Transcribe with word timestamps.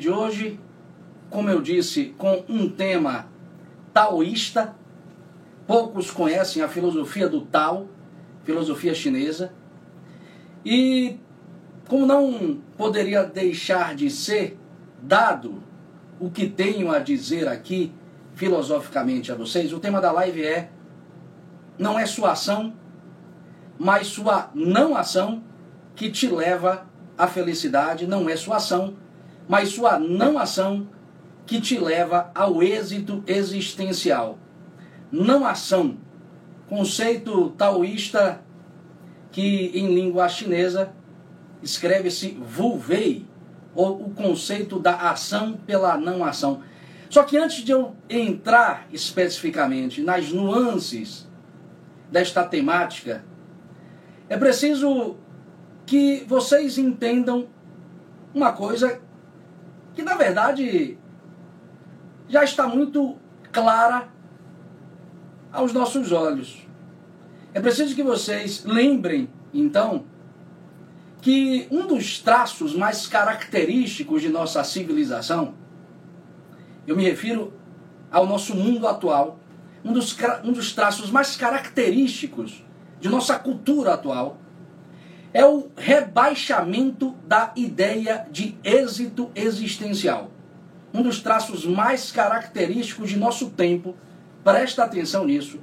de 0.00 0.10
hoje, 0.10 0.58
como 1.28 1.48
eu 1.48 1.60
disse, 1.60 2.14
com 2.18 2.44
um 2.48 2.68
tema 2.68 3.28
taoísta. 3.92 4.74
Poucos 5.66 6.10
conhecem 6.10 6.62
a 6.62 6.68
filosofia 6.68 7.28
do 7.28 7.42
Tao, 7.42 7.86
filosofia 8.42 8.94
chinesa. 8.94 9.52
E 10.64 11.18
como 11.86 12.06
não 12.06 12.60
poderia 12.76 13.22
deixar 13.22 13.94
de 13.94 14.10
ser 14.10 14.58
dado 15.02 15.62
o 16.18 16.30
que 16.30 16.48
tenho 16.48 16.90
a 16.90 16.98
dizer 16.98 17.46
aqui 17.46 17.92
filosoficamente 18.34 19.30
a 19.30 19.34
vocês, 19.34 19.72
o 19.72 19.78
tema 19.78 20.00
da 20.00 20.10
live 20.10 20.42
é 20.42 20.70
não 21.78 21.98
é 21.98 22.06
sua 22.06 22.32
ação, 22.32 22.74
mas 23.78 24.08
sua 24.08 24.50
não 24.54 24.96
ação 24.96 25.42
que 25.94 26.10
te 26.10 26.28
leva 26.28 26.86
à 27.16 27.26
felicidade, 27.26 28.06
não 28.06 28.28
é 28.28 28.36
sua 28.36 28.56
ação, 28.56 28.94
mas 29.50 29.70
sua 29.70 29.98
não 29.98 30.38
ação 30.38 30.86
que 31.44 31.60
te 31.60 31.76
leva 31.76 32.30
ao 32.32 32.62
êxito 32.62 33.24
existencial. 33.26 34.38
Não 35.10 35.44
ação, 35.44 35.98
conceito 36.68 37.50
taoísta 37.58 38.44
que 39.32 39.72
em 39.74 39.92
língua 39.92 40.28
chinesa 40.28 40.92
escreve-se 41.60 42.40
Wu 42.56 42.80
Wei, 42.88 43.26
ou 43.74 44.06
o 44.06 44.10
conceito 44.10 44.78
da 44.78 45.10
ação 45.10 45.54
pela 45.66 45.96
não 45.96 46.24
ação. 46.24 46.62
Só 47.08 47.24
que 47.24 47.36
antes 47.36 47.64
de 47.64 47.72
eu 47.72 47.96
entrar 48.08 48.86
especificamente 48.92 50.00
nas 50.00 50.30
nuances 50.30 51.28
desta 52.08 52.44
temática, 52.44 53.24
é 54.28 54.36
preciso 54.36 55.16
que 55.84 56.24
vocês 56.28 56.78
entendam 56.78 57.48
uma 58.32 58.52
coisa 58.52 59.09
que 60.00 60.02
na 60.02 60.14
verdade 60.14 60.96
já 62.26 62.42
está 62.42 62.66
muito 62.66 63.16
clara 63.52 64.08
aos 65.52 65.74
nossos 65.74 66.10
olhos. 66.10 66.66
É 67.52 67.60
preciso 67.60 67.94
que 67.94 68.02
vocês 68.02 68.64
lembrem, 68.64 69.28
então, 69.52 70.04
que 71.20 71.68
um 71.70 71.86
dos 71.86 72.18
traços 72.18 72.74
mais 72.74 73.06
característicos 73.06 74.22
de 74.22 74.30
nossa 74.30 74.64
civilização, 74.64 75.54
eu 76.86 76.96
me 76.96 77.04
refiro 77.04 77.52
ao 78.10 78.24
nosso 78.24 78.54
mundo 78.54 78.88
atual, 78.88 79.38
um 79.84 79.92
dos, 79.92 80.16
um 80.44 80.52
dos 80.52 80.72
traços 80.72 81.10
mais 81.10 81.36
característicos 81.36 82.64
de 82.98 83.08
nossa 83.08 83.38
cultura 83.38 83.94
atual, 83.94 84.38
é 85.32 85.44
o 85.44 85.70
rebaixamento 85.76 87.14
da 87.26 87.52
ideia 87.54 88.26
de 88.30 88.58
êxito 88.64 89.30
existencial. 89.34 90.30
Um 90.92 91.02
dos 91.02 91.20
traços 91.20 91.64
mais 91.64 92.10
característicos 92.10 93.10
de 93.10 93.16
nosso 93.16 93.50
tempo, 93.50 93.94
presta 94.42 94.84
atenção 94.84 95.24
nisso, 95.24 95.60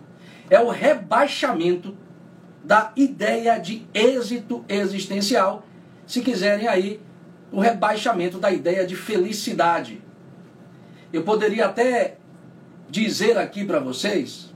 é 0.50 0.60
o 0.60 0.70
rebaixamento 0.70 1.98
da 2.64 2.92
ideia 2.96 3.60
de 3.60 3.86
êxito 3.94 4.64
existencial, 4.70 5.66
se 6.06 6.22
quiserem 6.22 6.68
aí, 6.68 7.02
o 7.52 7.60
rebaixamento 7.60 8.40
da 8.40 8.52
ideia 8.52 8.86
de 8.86 8.96
felicidade. 8.96 10.02
Eu 11.12 11.24
poderia 11.24 11.66
até 11.66 12.18
dizer 12.90 13.38
aqui 13.38 13.66
para 13.66 13.80
vocês, 13.80 14.54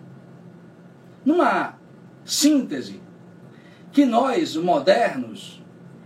numa 1.25 1.77
síntese, 2.23 3.01
que 3.91 4.05
nós 4.05 4.55
modernos 4.55 5.61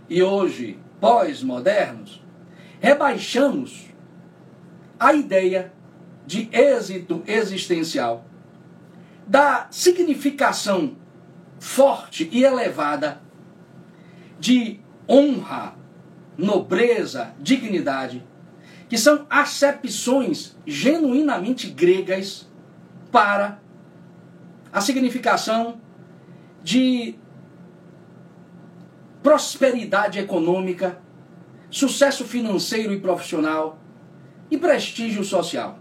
e 0.08 0.22
hoje 0.22 0.78
pós-modernos 1.00 2.22
rebaixamos 2.80 3.86
a 4.98 5.12
ideia 5.12 5.72
de 6.26 6.48
êxito 6.52 7.22
existencial, 7.26 8.24
da 9.26 9.68
significação 9.70 10.96
forte 11.58 12.28
e 12.32 12.44
elevada 12.44 13.20
de 14.38 14.80
honra, 15.08 15.74
nobreza, 16.36 17.34
dignidade, 17.38 18.24
que 18.88 18.98
são 18.98 19.26
acepções 19.30 20.56
genuinamente 20.66 21.68
gregas 21.68 22.48
para 23.10 23.60
a 24.72 24.80
significação 24.80 25.80
de 26.62 27.16
prosperidade 29.26 30.20
econômica, 30.20 31.00
sucesso 31.68 32.24
financeiro 32.24 32.92
e 32.92 33.00
profissional 33.00 33.76
e 34.48 34.56
prestígio 34.56 35.24
social. 35.24 35.80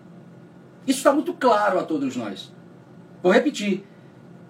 Isso 0.87 0.97
está 0.97 1.13
muito 1.13 1.31
claro 1.31 1.77
a 1.77 1.83
todos 1.83 2.15
nós. 2.15 2.51
Vou 3.21 3.31
repetir. 3.31 3.85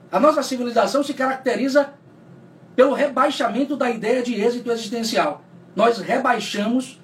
A 0.09 0.17
nossa 0.17 0.41
civilização 0.41 1.03
se 1.03 1.13
caracteriza 1.13 1.94
pelo 2.73 2.94
rebaixamento 2.94 3.75
da 3.75 3.91
ideia 3.91 4.23
de 4.23 4.34
êxito 4.41 4.72
existencial. 4.72 5.44
Nós 5.75 5.97
rebaixamos 5.97 7.01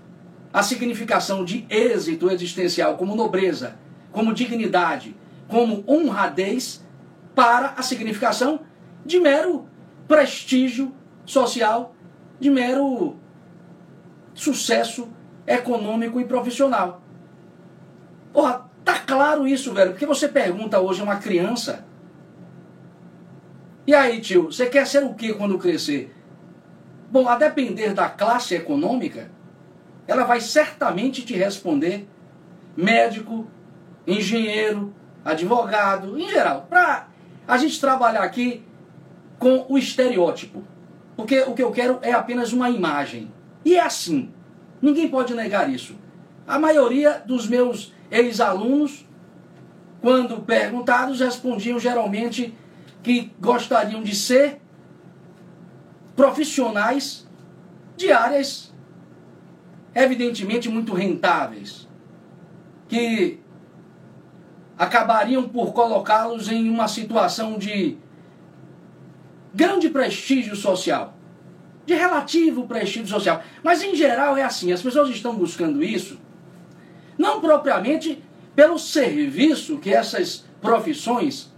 a 0.54 0.64
significação 0.64 1.44
de 1.44 1.66
êxito 1.70 2.32
existencial 2.32 2.96
como 2.96 3.18
nobreza, 3.18 3.76
como 4.14 4.34
dignidade, 4.34 5.14
como 5.50 5.84
honradez, 5.86 6.86
para 7.36 7.74
a 7.76 7.82
significação 7.82 8.62
de 9.06 9.20
mero 9.20 9.68
prestígio 10.08 10.96
social, 11.26 11.96
de 12.40 12.50
mero 12.50 13.16
sucesso 14.34 15.10
econômico 15.46 16.20
e 16.20 16.26
profissional. 16.26 17.02
Porra, 18.34 18.70
tá 18.84 19.00
claro 19.00 19.48
isso, 19.48 19.74
velho, 19.74 19.92
porque 19.92 20.06
você 20.06 20.28
pergunta 20.28 20.80
hoje 20.80 21.02
a 21.02 21.04
uma 21.04 21.18
criança. 21.18 21.86
E 23.86 23.94
aí, 23.94 24.22
tio, 24.22 24.52
você 24.52 24.68
quer 24.68 24.88
ser 24.88 25.04
o 25.04 25.14
que 25.14 25.34
quando 25.34 25.58
crescer? 25.58 26.16
Bom, 27.10 27.28
a 27.28 27.36
depender 27.36 27.94
da 27.94 28.08
classe 28.08 28.56
econômica, 28.56 29.30
ela 30.08 30.24
vai 30.24 30.40
certamente 30.40 31.24
te 31.24 31.36
responder 31.36 32.08
médico, 32.76 33.48
engenheiro, 34.08 34.94
advogado, 35.24 36.18
em 36.18 36.30
geral, 36.30 36.68
para 36.70 37.08
a 37.48 37.58
gente 37.58 37.80
trabalhar 37.80 38.24
aqui 38.24 38.64
com 39.38 39.66
o 39.68 39.78
estereótipo. 39.78 40.64
Porque 41.22 41.40
o 41.42 41.54
que 41.54 41.62
eu 41.62 41.72
quero 41.72 42.00
é 42.02 42.12
apenas 42.12 42.52
uma 42.52 42.68
imagem. 42.72 43.32
E 43.64 43.76
é 43.76 43.80
assim. 43.80 44.32
Ninguém 44.82 45.08
pode 45.08 45.36
negar 45.36 45.70
isso. 45.70 45.96
A 46.48 46.58
maioria 46.58 47.22
dos 47.24 47.48
meus 47.48 47.94
ex-alunos, 48.10 49.08
quando 50.02 50.42
perguntados, 50.42 51.20
respondiam 51.20 51.80
geralmente 51.80 52.58
que 53.04 53.32
gostariam 53.40 54.02
de 54.02 54.16
ser 54.16 54.60
profissionais 56.16 57.28
de 57.96 58.12
áreas 58.12 58.74
evidentemente 59.94 60.70
muito 60.70 60.92
rentáveis, 60.92 61.88
que 62.90 63.40
acabariam 64.76 65.48
por 65.48 65.72
colocá-los 65.72 66.50
em 66.50 66.68
uma 66.68 66.88
situação 66.88 67.60
de 67.60 68.00
grande 69.54 69.90
prestígio 69.90 70.56
social, 70.56 71.18
de 71.86 71.94
relativo 71.94 72.68
prestígio 72.68 73.08
social. 73.08 73.44
Mas 73.64 73.84
em 73.84 73.96
geral 73.96 74.38
é 74.38 74.44
assim, 74.44 74.72
as 74.72 74.82
pessoas 74.82 75.10
estão 75.10 75.36
buscando 75.36 75.84
isso 75.84 76.20
não 77.22 77.40
propriamente 77.40 78.22
pelo 78.56 78.80
serviço 78.80 79.78
que 79.78 79.94
essas 79.94 80.44
profissões 80.60 81.54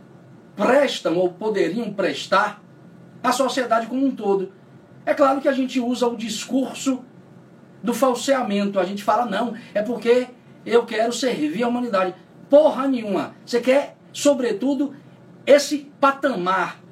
prestam 0.56 1.18
ou 1.18 1.32
poderiam 1.32 1.92
prestar 1.94 2.62
à 3.24 3.32
sociedade 3.32 3.88
como 3.88 4.06
um 4.06 4.12
todo. 4.12 4.52
É 5.06 5.14
claro 5.14 5.42
que 5.42 5.48
a 5.48 5.54
gente 5.54 5.80
usa 5.80 6.06
o 6.06 6.18
discurso 6.18 7.04
do 7.82 7.94
falseamento. 7.94 8.80
A 8.80 8.84
gente 8.84 9.04
fala, 9.04 9.26
não, 9.26 9.56
é 9.74 9.82
porque 9.82 10.28
eu 10.66 10.86
quero 10.86 11.12
servir 11.14 11.64
a 11.64 11.68
humanidade. 11.68 12.14
Porra 12.50 12.88
nenhuma. 12.88 13.34
Você 13.46 13.60
quer, 13.60 13.98
sobretudo, 14.12 14.94
esse 15.46 15.92
patamar 16.00 16.83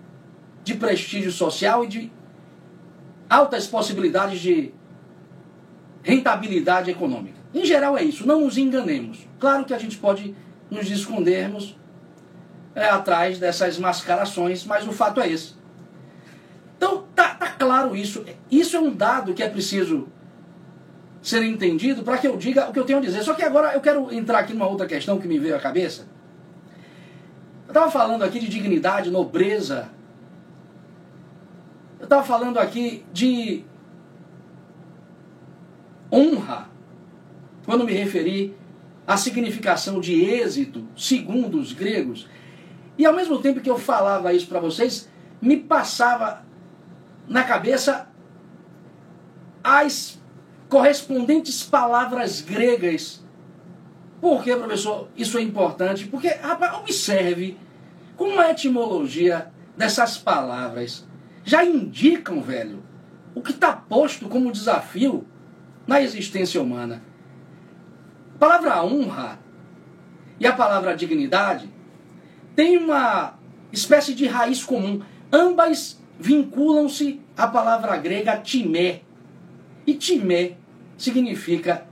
de 0.64 0.76
prestígio 0.76 1.32
social 1.32 1.84
e 1.84 1.88
de 1.88 2.12
altas 3.30 3.68
possibilidades 3.68 4.40
de 4.40 4.74
rentabilidade 6.04 6.92
econômica. 6.92 7.40
Em 7.54 7.66
geral 7.66 7.98
é 7.98 8.04
isso, 8.04 8.26
não 8.26 8.42
nos 8.42 8.58
enganemos. 8.58 9.28
Claro 9.40 9.66
que 9.66 9.74
a 9.74 9.78
gente 9.78 9.98
pode 9.98 10.36
nos 10.70 10.90
escondermos 10.90 11.78
é, 12.74 12.86
atrás 12.90 13.38
dessas 13.40 13.78
mascarações, 13.78 14.66
mas 14.66 14.88
o 14.88 14.92
fato 14.92 15.20
é 15.20 15.30
esse. 15.30 15.56
Então, 16.78 17.06
tá, 17.14 17.36
tá 17.36 17.48
claro 17.48 17.96
isso. 17.96 18.26
Isso 18.50 18.76
é 18.76 18.80
um 18.80 18.94
dado 18.94 19.34
que 19.34 19.44
é 19.44 19.50
preciso 19.50 20.08
ser 21.22 21.44
entendido 21.44 22.02
para 22.02 22.18
que 22.18 22.28
eu 22.28 22.36
diga 22.36 22.70
o 22.70 22.74
que 22.74 22.80
eu 22.80 22.86
tenho 22.86 23.00
a 23.00 23.02
dizer. 23.02 23.22
Só 23.24 23.34
que 23.34 23.44
agora 23.44 23.74
eu 23.74 23.82
quero 23.82 24.12
entrar 24.14 24.40
aqui 24.40 24.54
numa 24.54 24.68
outra 24.68 24.88
questão 24.88 25.20
que 25.20 25.28
me 25.28 25.38
veio 25.38 25.56
à 25.56 25.60
cabeça. 25.60 26.08
Eu 27.68 27.72
estava 27.72 27.92
falando 27.92 28.24
aqui 28.24 28.40
de 28.40 28.48
dignidade, 28.48 29.12
nobreza. 29.12 29.90
Estava 32.12 32.28
falando 32.28 32.60
aqui 32.60 33.06
de 33.14 33.64
honra. 36.12 36.70
quando 37.66 37.86
me 37.86 37.94
referi 37.94 38.54
à 39.08 39.16
significação 39.16 40.02
de 40.02 40.22
êxito, 40.22 40.86
segundo 40.94 41.58
os 41.58 41.72
gregos. 41.72 42.28
E 42.98 43.06
ao 43.06 43.14
mesmo 43.14 43.42
tempo 43.42 43.62
que 43.62 43.70
eu 43.70 43.78
falava 43.78 44.34
isso 44.34 44.46
para 44.48 44.60
vocês, 44.60 45.10
me 45.42 45.56
passava 45.56 46.46
na 47.30 47.46
cabeça 47.46 48.10
as 49.64 50.22
correspondentes 50.68 51.64
palavras 51.64 52.42
gregas. 52.42 53.24
Por 54.20 54.44
que, 54.44 54.54
professor, 54.54 55.08
isso 55.16 55.38
é 55.38 55.42
importante? 55.42 56.08
Porque, 56.08 56.28
rapaz, 56.28 56.74
observe 56.74 57.58
como 58.18 58.38
a 58.38 58.52
etimologia 58.52 59.50
dessas 59.78 60.18
palavras 60.18 61.10
já 61.44 61.64
indicam, 61.64 62.42
velho, 62.42 62.84
o 63.34 63.42
que 63.42 63.52
está 63.52 63.74
posto 63.74 64.28
como 64.28 64.52
desafio 64.52 65.26
na 65.88 66.02
existência 66.02 66.62
humana. 66.62 67.02
A 68.36 68.38
palavra 68.38 68.84
honra 68.84 69.40
e 70.40 70.48
a 70.48 70.54
palavra 70.54 70.96
dignidade 70.96 71.70
têm 72.56 72.78
uma 72.78 73.36
espécie 73.72 74.14
de 74.14 74.26
raiz 74.26 74.64
comum. 74.64 75.02
Ambas 75.32 76.02
vinculam-se 76.20 77.22
à 77.36 77.48
palavra 77.48 77.98
grega 77.98 78.38
timé. 78.38 79.02
E 79.86 79.94
timé 79.94 80.54
significa, 80.98 81.86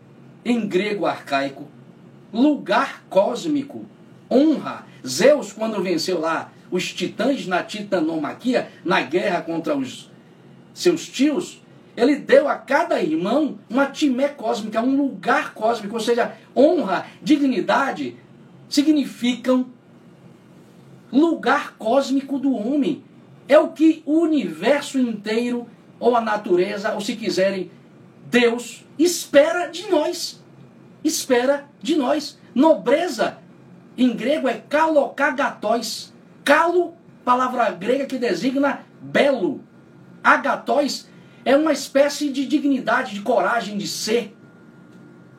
em 0.45 0.67
grego 0.67 1.05
arcaico, 1.05 1.67
lugar 2.31 3.03
cósmico, 3.09 3.85
honra. 4.29 4.85
Zeus, 5.05 5.53
quando 5.53 5.81
venceu 5.81 6.19
lá 6.19 6.51
os 6.71 6.93
titãs 6.93 7.47
na 7.47 7.63
titanomaquia, 7.63 8.69
na 8.83 9.01
guerra 9.01 9.41
contra 9.41 9.75
os 9.75 10.09
seus 10.73 11.07
tios, 11.07 11.61
ele 11.95 12.15
deu 12.15 12.47
a 12.47 12.55
cada 12.55 13.01
irmão 13.01 13.59
uma 13.69 13.87
timé 13.87 14.29
cósmica, 14.29 14.81
um 14.81 14.95
lugar 14.95 15.53
cósmico, 15.53 15.95
ou 15.95 15.99
seja, 15.99 16.33
honra, 16.55 17.05
dignidade, 17.21 18.15
significam 18.69 19.65
lugar 21.11 21.75
cósmico 21.77 22.39
do 22.39 22.55
homem. 22.55 23.03
É 23.47 23.57
o 23.57 23.69
que 23.69 24.03
o 24.05 24.19
universo 24.19 24.99
inteiro, 24.99 25.67
ou 25.99 26.15
a 26.15 26.21
natureza, 26.21 26.93
ou 26.93 27.01
se 27.01 27.15
quiserem, 27.15 27.71
Deus, 28.29 28.85
espera 28.97 29.67
de 29.67 29.89
nós. 29.89 30.41
Espera 31.03 31.67
de 31.81 31.95
nós. 31.95 32.37
Nobreza, 32.53 33.39
em 33.97 34.15
grego, 34.15 34.47
é 34.47 34.53
kalokagatóis. 34.53 36.08
Calo, 36.49 36.97
palavra 37.23 37.69
grega 37.69 38.07
que 38.07 38.17
designa 38.17 38.79
belo. 38.99 39.63
Agatóis 40.23 41.07
é 41.45 41.55
uma 41.55 41.71
espécie 41.71 42.31
de 42.31 42.47
dignidade, 42.47 43.13
de 43.13 43.21
coragem 43.21 43.77
de 43.77 43.87
ser. 43.87 44.35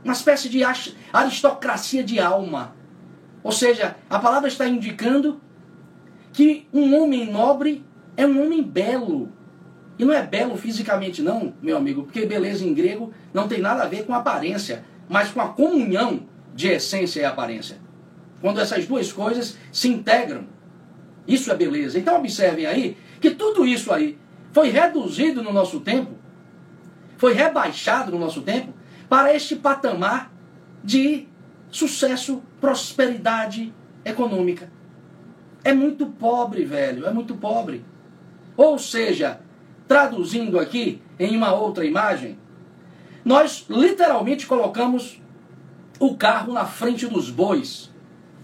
Uma 0.05 0.13
espécie 0.13 0.49
de 0.49 0.61
aristocracia 1.13 2.05
de 2.05 2.21
alma. 2.21 2.77
Ou 3.43 3.51
seja, 3.51 3.97
a 4.09 4.21
palavra 4.21 4.47
está 4.47 4.69
indicando 4.69 5.41
que 6.33 6.69
um 6.73 6.97
homem 7.03 7.29
nobre 7.29 7.85
é 8.17 8.25
um 8.25 8.45
homem 8.45 8.63
belo. 8.63 9.33
E 9.99 10.05
não 10.05 10.15
é 10.15 10.23
belo 10.23 10.57
fisicamente, 10.57 11.23
não, 11.23 11.55
meu 11.61 11.77
amigo, 11.77 12.05
porque 12.05 12.25
beleza 12.25 12.65
em 12.65 12.73
grego 12.73 13.13
não 13.35 13.49
tem 13.49 13.61
nada 13.61 13.83
a 13.83 13.89
ver 13.89 14.07
com 14.07 14.15
aparência, 14.15 14.85
mas 15.09 15.33
com 15.33 15.41
a 15.41 15.49
comunhão 15.49 16.29
de 16.55 16.69
essência 16.69 17.21
e 17.21 17.25
aparência. 17.25 17.79
Quando 18.41 18.61
essas 18.61 18.87
duas 18.87 19.13
coisas 19.13 19.59
se 19.73 19.89
integram. 19.89 20.60
Isso 21.27 21.51
é 21.51 21.57
beleza. 21.57 21.99
Então 21.99 22.17
observem 22.17 22.67
aí 22.67 22.97
que 23.21 23.31
tudo 23.31 23.67
isso 23.67 23.93
aí 23.93 24.19
foi 24.53 24.71
reduzido 24.71 25.43
no 25.43 25.53
nosso 25.53 25.81
tempo, 25.81 26.13
foi 27.17 27.33
rebaixado 27.33 28.11
no 28.11 28.19
nosso 28.19 28.43
tempo 28.43 28.73
para 29.09 29.35
este 29.35 29.57
patamar 29.57 30.33
de 30.83 31.27
sucesso, 31.71 32.43
prosperidade 32.61 33.73
econômica. 34.05 34.71
É 35.63 35.73
muito 35.73 36.07
pobre, 36.07 36.65
velho, 36.65 37.07
é 37.07 37.13
muito 37.13 37.35
pobre. 37.35 37.85
Ou 38.57 38.79
seja, 38.79 39.41
traduzindo 39.87 40.59
aqui 40.59 41.03
em 41.19 41.37
uma 41.37 41.53
outra 41.53 41.85
imagem, 41.85 42.39
nós 43.25 43.67
literalmente 43.69 44.47
colocamos 44.47 45.21
o 45.99 46.17
carro 46.17 46.53
na 46.53 46.65
frente 46.65 47.07
dos 47.07 47.31
bois. 47.31 47.93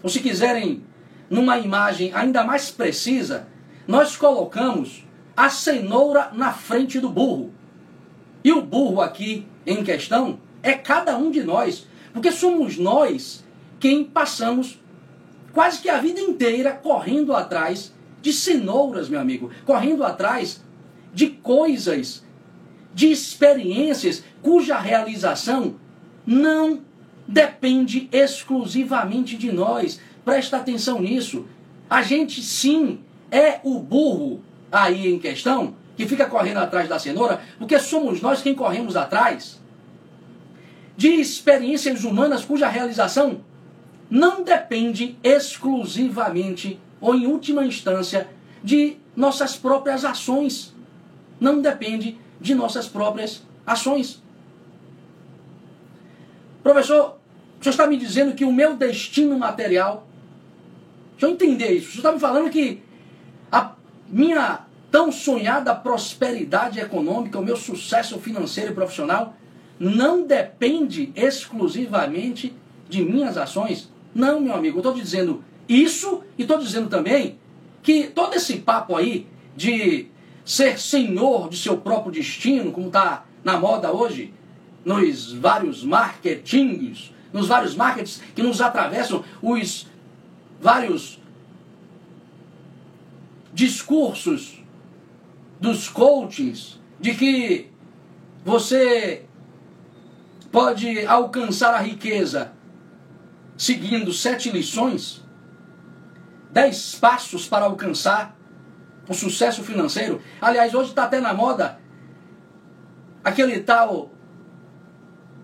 Ou 0.02 0.10
se 0.10 0.20
quiserem, 0.20 0.84
numa 1.28 1.58
imagem 1.58 2.12
ainda 2.14 2.44
mais 2.44 2.70
precisa, 2.70 3.48
nós 3.86 4.16
colocamos 4.16 5.04
a 5.36 5.48
cenoura 5.48 6.30
na 6.32 6.52
frente 6.52 6.98
do 6.98 7.08
burro. 7.08 7.52
E 8.42 8.52
o 8.52 8.62
burro 8.62 9.00
aqui 9.00 9.46
em 9.66 9.82
questão 9.82 10.38
é 10.62 10.72
cada 10.72 11.16
um 11.16 11.30
de 11.30 11.42
nós, 11.42 11.86
porque 12.12 12.30
somos 12.30 12.78
nós 12.78 13.44
quem 13.78 14.04
passamos 14.04 14.80
quase 15.52 15.80
que 15.80 15.88
a 15.88 16.00
vida 16.00 16.20
inteira 16.20 16.72
correndo 16.72 17.34
atrás 17.34 17.92
de 18.22 18.32
cenouras, 18.32 19.08
meu 19.08 19.20
amigo, 19.20 19.50
correndo 19.64 20.04
atrás 20.04 20.62
de 21.12 21.28
coisas, 21.28 22.24
de 22.94 23.10
experiências 23.10 24.24
cuja 24.42 24.78
realização 24.78 25.76
não 26.26 26.80
depende 27.26 28.08
exclusivamente 28.12 29.36
de 29.36 29.52
nós. 29.52 30.00
Presta 30.26 30.56
atenção 30.56 31.00
nisso. 31.00 31.46
A 31.88 32.02
gente 32.02 32.42
sim 32.42 32.98
é 33.30 33.60
o 33.62 33.78
burro 33.78 34.42
aí 34.72 35.06
em 35.06 35.20
questão, 35.20 35.76
que 35.96 36.04
fica 36.04 36.26
correndo 36.26 36.56
atrás 36.56 36.88
da 36.88 36.98
cenoura, 36.98 37.40
porque 37.58 37.78
somos 37.78 38.20
nós 38.20 38.42
quem 38.42 38.52
corremos 38.52 38.96
atrás 38.96 39.60
de 40.96 41.08
experiências 41.08 42.02
humanas 42.02 42.44
cuja 42.44 42.68
realização 42.68 43.40
não 44.10 44.42
depende 44.42 45.16
exclusivamente 45.22 46.80
ou 47.00 47.14
em 47.14 47.26
última 47.26 47.64
instância 47.64 48.28
de 48.64 48.96
nossas 49.14 49.56
próprias 49.56 50.04
ações. 50.04 50.74
Não 51.38 51.60
depende 51.60 52.18
de 52.40 52.52
nossas 52.52 52.88
próprias 52.88 53.44
ações. 53.64 54.20
Professor, 56.64 57.16
o 57.60 57.62
senhor 57.62 57.70
está 57.70 57.86
me 57.86 57.96
dizendo 57.96 58.34
que 58.34 58.44
o 58.44 58.52
meu 58.52 58.74
destino 58.74 59.38
material. 59.38 60.05
Deixa 61.18 61.26
eu 61.26 61.30
entender 61.30 61.72
isso. 61.72 61.92
Senhor 61.92 61.98
está 61.98 62.12
me 62.12 62.20
falando 62.20 62.50
que 62.50 62.82
a 63.50 63.72
minha 64.08 64.60
tão 64.90 65.10
sonhada 65.10 65.74
prosperidade 65.74 66.78
econômica, 66.78 67.38
o 67.38 67.44
meu 67.44 67.56
sucesso 67.56 68.18
financeiro 68.18 68.72
e 68.72 68.74
profissional, 68.74 69.34
não 69.78 70.26
depende 70.26 71.12
exclusivamente 71.16 72.54
de 72.88 73.02
minhas 73.02 73.36
ações. 73.36 73.90
Não, 74.14 74.40
meu 74.40 74.54
amigo, 74.54 74.76
eu 74.76 74.80
estou 74.80 74.94
dizendo 74.94 75.42
isso 75.68 76.22
e 76.38 76.42
estou 76.42 76.58
dizendo 76.58 76.88
também 76.88 77.38
que 77.82 78.04
todo 78.04 78.34
esse 78.34 78.58
papo 78.58 78.96
aí 78.96 79.26
de 79.56 80.06
ser 80.44 80.78
senhor 80.78 81.48
de 81.48 81.56
seu 81.56 81.76
próprio 81.78 82.12
destino, 82.12 82.72
como 82.72 82.86
está 82.86 83.24
na 83.42 83.58
moda 83.58 83.92
hoje, 83.92 84.32
nos 84.84 85.32
vários 85.32 85.82
marketings, 85.82 87.12
nos 87.32 87.48
vários 87.48 87.74
markets 87.74 88.22
que 88.34 88.42
nos 88.42 88.60
atravessam, 88.60 89.24
os 89.42 89.88
vários 90.60 91.20
discursos 93.52 94.62
dos 95.60 95.88
coachings 95.88 96.78
de 97.00 97.14
que 97.14 97.70
você 98.44 99.24
pode 100.52 101.06
alcançar 101.06 101.74
a 101.74 101.80
riqueza 101.80 102.52
seguindo 103.56 104.12
sete 104.12 104.50
lições, 104.50 105.22
dez 106.50 106.94
passos 106.94 107.48
para 107.48 107.64
alcançar 107.64 108.36
o 109.08 109.14
sucesso 109.14 109.62
financeiro. 109.62 110.20
Aliás, 110.40 110.74
hoje 110.74 110.90
está 110.90 111.04
até 111.04 111.20
na 111.20 111.32
moda 111.32 111.78
aquele 113.24 113.60
tal 113.60 114.12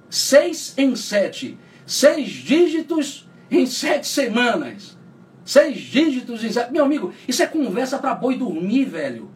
seis 0.09 0.75
em 0.76 0.95
sete, 0.95 1.59
seis 1.87 2.28
dígitos 2.28 3.28
em 3.50 3.66
sete 3.66 4.07
semanas. 4.07 4.99
Seis 5.45 5.79
dígitos 5.79 6.45
em. 6.45 6.73
Meu 6.73 6.85
amigo, 6.85 7.13
isso 7.27 7.43
é 7.43 7.47
conversa 7.47 7.99
para 7.99 8.15
boi 8.15 8.37
dormir, 8.37 8.85
velho. 8.85 9.31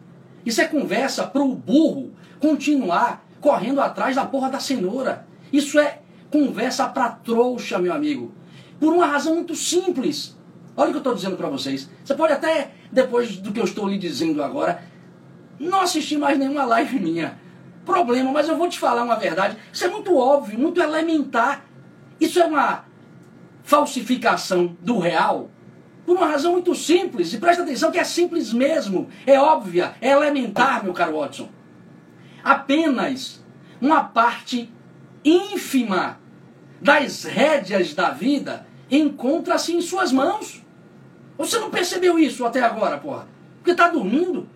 Isso 0.45 0.61
é 0.61 0.65
conversa 0.65 1.25
para 1.25 1.41
o 1.41 1.53
burro 1.53 2.13
continuar 2.39 3.25
correndo 3.41 3.81
atrás 3.81 4.15
da 4.15 4.25
porra 4.25 4.49
da 4.49 4.59
cenoura. 4.59 5.27
Isso 5.51 5.79
é 5.79 5.99
conversa 6.31 6.87
para 6.87 7.09
trouxa, 7.09 7.77
meu 7.77 7.93
amigo. 7.93 8.33
Por 8.79 8.93
uma 8.93 9.05
razão 9.05 9.35
muito 9.35 9.55
simples. 9.55 10.37
Olha 10.75 10.89
o 10.89 10.91
que 10.91 10.97
eu 10.97 10.99
estou 10.99 11.15
dizendo 11.15 11.35
para 11.35 11.49
vocês. 11.49 11.89
Você 12.03 12.13
pode 12.13 12.33
até, 12.33 12.71
depois 12.91 13.37
do 13.37 13.51
que 13.51 13.59
eu 13.59 13.65
estou 13.65 13.87
lhe 13.87 13.97
dizendo 13.97 14.43
agora, 14.43 14.83
não 15.59 15.81
assistir 15.81 16.17
mais 16.17 16.37
nenhuma 16.37 16.63
live 16.65 16.99
minha. 16.99 17.39
Problema, 17.83 18.31
mas 18.31 18.47
eu 18.47 18.57
vou 18.57 18.69
te 18.69 18.77
falar 18.77 19.03
uma 19.03 19.15
verdade. 19.15 19.57
Isso 19.73 19.85
é 19.85 19.87
muito 19.87 20.15
óbvio, 20.15 20.59
muito 20.59 20.81
elementar. 20.81 21.65
Isso 22.19 22.39
é 22.39 22.45
uma 22.45 22.85
falsificação 23.63 24.77
do 24.81 24.99
real 24.99 25.49
por 26.07 26.15
uma 26.15 26.27
razão 26.27 26.53
muito 26.53 26.73
simples. 26.73 27.33
E 27.33 27.37
presta 27.37 27.63
atenção 27.63 27.91
que 27.91 27.99
é 27.99 28.03
simples 28.05 28.53
mesmo. 28.53 29.09
É 29.25 29.37
óbvia, 29.37 29.93
é 29.99 30.11
elementar, 30.11 30.81
meu 30.81 30.93
caro 30.93 31.19
Watson. 31.19 31.49
Apenas 32.41 33.43
uma 33.81 34.05
parte 34.05 34.71
ínfima 35.25 36.17
das 36.79 37.25
rédeas 37.25 37.93
da 37.93 38.11
vida 38.11 38.65
encontra-se 38.89 39.75
em 39.75 39.81
suas 39.81 40.13
mãos. 40.13 40.63
Você 41.37 41.59
não 41.59 41.69
percebeu 41.69 42.17
isso 42.17 42.45
até 42.45 42.61
agora, 42.61 42.97
porra? 42.97 43.27
Porque 43.57 43.71
está 43.71 43.89
dormindo. 43.89 44.47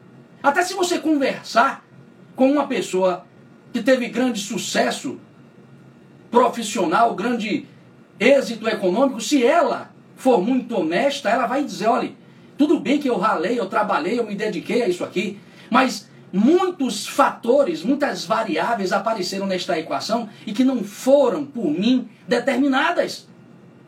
Até 0.42 0.64
se 0.64 0.74
você 0.74 1.00
conversar 1.00 1.86
com 2.34 2.50
uma 2.50 2.66
pessoa 2.66 3.26
que 3.74 3.84
teve 3.84 4.08
grande 4.08 4.40
sucesso 4.40 5.20
profissional, 6.32 7.14
grande 7.14 7.68
êxito 8.18 8.70
econômico, 8.70 9.20
se 9.20 9.46
ela 9.46 9.91
for 10.22 10.40
muito 10.40 10.78
honesta, 10.78 11.32
ela 11.32 11.48
vai 11.48 11.64
dizer, 11.64 11.88
olha, 11.88 12.12
tudo 12.56 12.80
bem 12.80 13.00
que 13.00 13.10
eu 13.10 13.18
ralei, 13.18 13.60
eu 13.60 13.66
trabalhei, 13.66 14.20
eu 14.20 14.26
me 14.26 14.36
dediquei 14.36 14.84
a 14.84 14.88
isso 14.88 15.04
aqui, 15.04 15.40
mas 15.68 16.08
muitos 16.32 17.08
fatores, 17.08 17.82
muitas 17.82 18.24
variáveis 18.24 18.94
apareceram 18.94 19.48
nesta 19.48 19.80
equação 19.80 20.30
e 20.46 20.54
que 20.54 20.64
não 20.64 20.84
foram 20.84 21.44
por 21.44 21.66
mim 21.66 22.08
determinadas. 22.28 23.28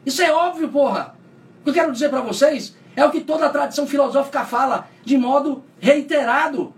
Isso 0.03 0.23
é 0.23 0.33
óbvio, 0.33 0.69
porra. 0.69 1.15
O 1.61 1.65
que 1.65 1.69
eu 1.69 1.73
quero 1.75 1.91
dizer 1.91 2.09
para 2.09 2.21
vocês 2.21 2.75
é 2.95 3.05
o 3.05 3.11
que 3.11 3.21
toda 3.21 3.45
a 3.45 3.49
tradição 3.49 3.85
filosófica 3.85 4.43
fala 4.43 4.87
de 5.05 5.15
modo 5.15 5.63
reiterado. 5.79 6.73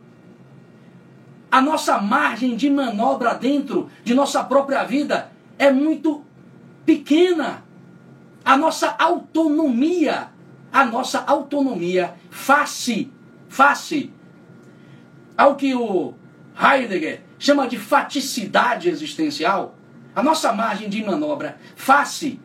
A 1.49 1.61
nossa 1.61 1.97
margem 1.97 2.57
de 2.57 2.69
manobra 2.69 3.33
dentro 3.33 3.89
de 4.03 4.13
nossa 4.13 4.43
própria 4.43 4.83
vida 4.83 5.31
é 5.57 5.71
muito 5.71 6.25
pequena. 6.85 7.64
A 8.45 8.55
nossa 8.55 8.95
autonomia, 8.99 10.29
a 10.71 10.85
nossa 10.85 11.19
autonomia 11.25 12.13
face, 12.29 13.11
face 13.49 14.13
ao 15.35 15.55
que 15.55 15.73
o 15.73 16.13
Heidegger 16.57 17.23
chama 17.39 17.67
de 17.67 17.77
faticidade 17.77 18.87
existencial, 18.87 19.75
a 20.15 20.23
nossa 20.23 20.53
margem 20.53 20.87
de 20.87 21.03
manobra 21.03 21.57
face 21.75 22.39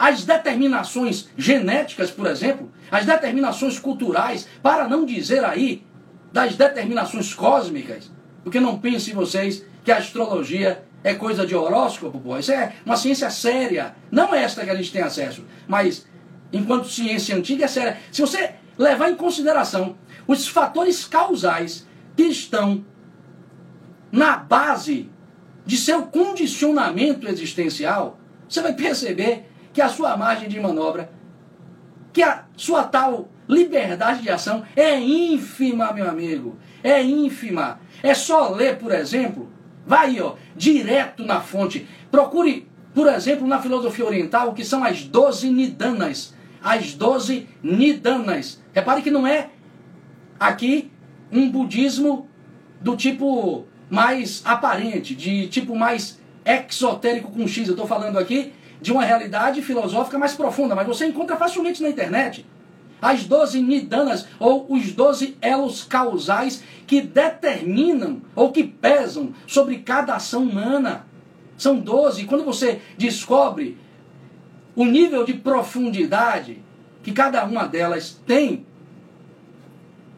as 0.00 0.24
determinações 0.24 1.28
genéticas, 1.36 2.10
por 2.10 2.26
exemplo, 2.26 2.72
as 2.90 3.04
determinações 3.04 3.78
culturais, 3.78 4.48
para 4.62 4.88
não 4.88 5.04
dizer 5.04 5.44
aí 5.44 5.86
das 6.32 6.56
determinações 6.56 7.34
cósmicas, 7.34 8.10
porque 8.42 8.58
não 8.58 8.78
pensem 8.78 9.12
vocês 9.12 9.62
que 9.84 9.92
a 9.92 9.98
astrologia 9.98 10.82
é 11.02 11.14
coisa 11.14 11.46
de 11.46 11.54
horóscopo, 11.54 12.20
pô. 12.20 12.38
Isso 12.38 12.52
é 12.52 12.74
uma 12.84 12.96
ciência 12.96 13.30
séria. 13.30 13.94
Não 14.10 14.34
é 14.34 14.42
esta 14.42 14.64
que 14.64 14.70
a 14.70 14.74
gente 14.74 14.92
tem 14.92 15.02
acesso, 15.02 15.44
mas 15.66 16.06
enquanto 16.52 16.88
ciência 16.88 17.36
antiga 17.36 17.64
é 17.64 17.68
séria. 17.68 17.98
Se 18.12 18.20
você 18.20 18.54
levar 18.76 19.10
em 19.10 19.16
consideração 19.16 19.96
os 20.26 20.46
fatores 20.46 21.04
causais 21.04 21.86
que 22.16 22.24
estão 22.24 22.84
na 24.12 24.36
base 24.36 25.10
de 25.64 25.76
seu 25.76 26.02
condicionamento 26.02 27.28
existencial, 27.28 28.18
você 28.48 28.60
vai 28.60 28.74
perceber 28.74 29.50
que 29.72 29.80
a 29.80 29.88
sua 29.88 30.16
margem 30.16 30.48
de 30.48 30.58
manobra, 30.58 31.10
que 32.12 32.22
a 32.22 32.44
sua 32.56 32.84
tal 32.84 33.28
liberdade 33.48 34.22
de 34.22 34.30
ação 34.30 34.64
é 34.74 34.98
ínfima, 34.98 35.92
meu 35.92 36.08
amigo. 36.08 36.58
É 36.82 37.02
ínfima. 37.02 37.80
É 38.02 38.14
só 38.14 38.50
ler, 38.50 38.78
por 38.78 38.92
exemplo, 38.92 39.50
vai 39.86 40.20
ó, 40.20 40.34
direto 40.56 41.24
na 41.24 41.40
fonte. 41.40 41.86
Procure, 42.10 42.68
por 42.94 43.06
exemplo, 43.08 43.46
na 43.46 43.60
filosofia 43.60 44.04
oriental, 44.04 44.50
o 44.50 44.54
que 44.54 44.64
são 44.64 44.84
as 44.84 45.04
doze 45.04 45.50
nidanas. 45.50 46.34
As 46.62 46.94
doze 46.94 47.48
nidanas. 47.62 48.62
Repare 48.72 49.02
que 49.02 49.10
não 49.10 49.26
é 49.26 49.50
aqui 50.38 50.90
um 51.32 51.50
budismo 51.50 52.28
do 52.80 52.96
tipo 52.96 53.66
mais 53.88 54.42
aparente, 54.44 55.14
de 55.14 55.48
tipo 55.48 55.76
mais 55.76 56.20
exotérico 56.44 57.30
com 57.30 57.46
X. 57.46 57.66
Eu 57.68 57.74
estou 57.74 57.86
falando 57.86 58.18
aqui 58.18 58.52
de 58.80 58.92
uma 58.92 59.04
realidade 59.04 59.60
filosófica 59.60 60.18
mais 60.18 60.34
profunda, 60.34 60.74
mas 60.74 60.86
você 60.86 61.06
encontra 61.06 61.36
facilmente 61.36 61.82
na 61.82 61.88
internet. 61.88 62.46
As 63.00 63.24
doze 63.24 63.60
nidanas, 63.60 64.26
ou 64.38 64.66
os 64.68 64.92
doze 64.92 65.36
elos 65.40 65.84
causais 65.84 66.62
que 66.86 67.00
determinam 67.00 68.20
ou 68.34 68.52
que 68.52 68.64
pesam 68.64 69.32
sobre 69.46 69.78
cada 69.78 70.14
ação 70.14 70.42
humana. 70.42 71.06
São 71.56 71.78
doze. 71.78 72.24
Quando 72.24 72.44
você 72.44 72.80
descobre 72.98 73.78
o 74.74 74.84
nível 74.84 75.24
de 75.24 75.34
profundidade 75.34 76.62
que 77.02 77.12
cada 77.12 77.44
uma 77.44 77.66
delas 77.66 78.20
tem, 78.26 78.66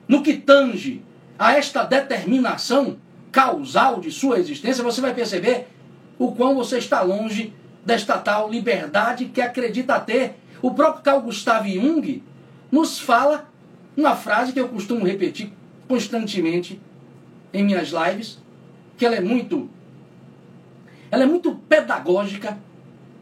no 0.08 0.22
que 0.22 0.34
tange 0.34 1.02
a 1.38 1.56
esta 1.56 1.84
determinação 1.84 2.98
causal 3.30 4.00
de 4.00 4.10
sua 4.10 4.38
existência, 4.38 4.84
você 4.84 5.00
vai 5.00 5.14
perceber 5.14 5.68
o 6.18 6.32
quão 6.32 6.54
você 6.54 6.78
está 6.78 7.00
longe 7.00 7.52
desta 7.84 8.18
tal 8.18 8.50
liberdade 8.50 9.26
que 9.26 9.40
acredita 9.40 9.98
ter. 9.98 10.36
O 10.60 10.72
próprio 10.72 11.02
Carl 11.02 11.22
Gustav 11.22 11.66
Jung 11.66 12.22
nos 12.72 12.98
fala 12.98 13.48
uma 13.94 14.16
frase 14.16 14.52
que 14.52 14.58
eu 14.58 14.68
costumo 14.68 15.04
repetir 15.04 15.52
constantemente 15.86 16.80
em 17.52 17.62
minhas 17.62 17.90
lives, 17.90 18.38
que 18.96 19.04
ela 19.04 19.14
é 19.14 19.20
muito 19.20 19.68
ela 21.10 21.24
é 21.24 21.26
muito 21.26 21.54
pedagógica, 21.68 22.58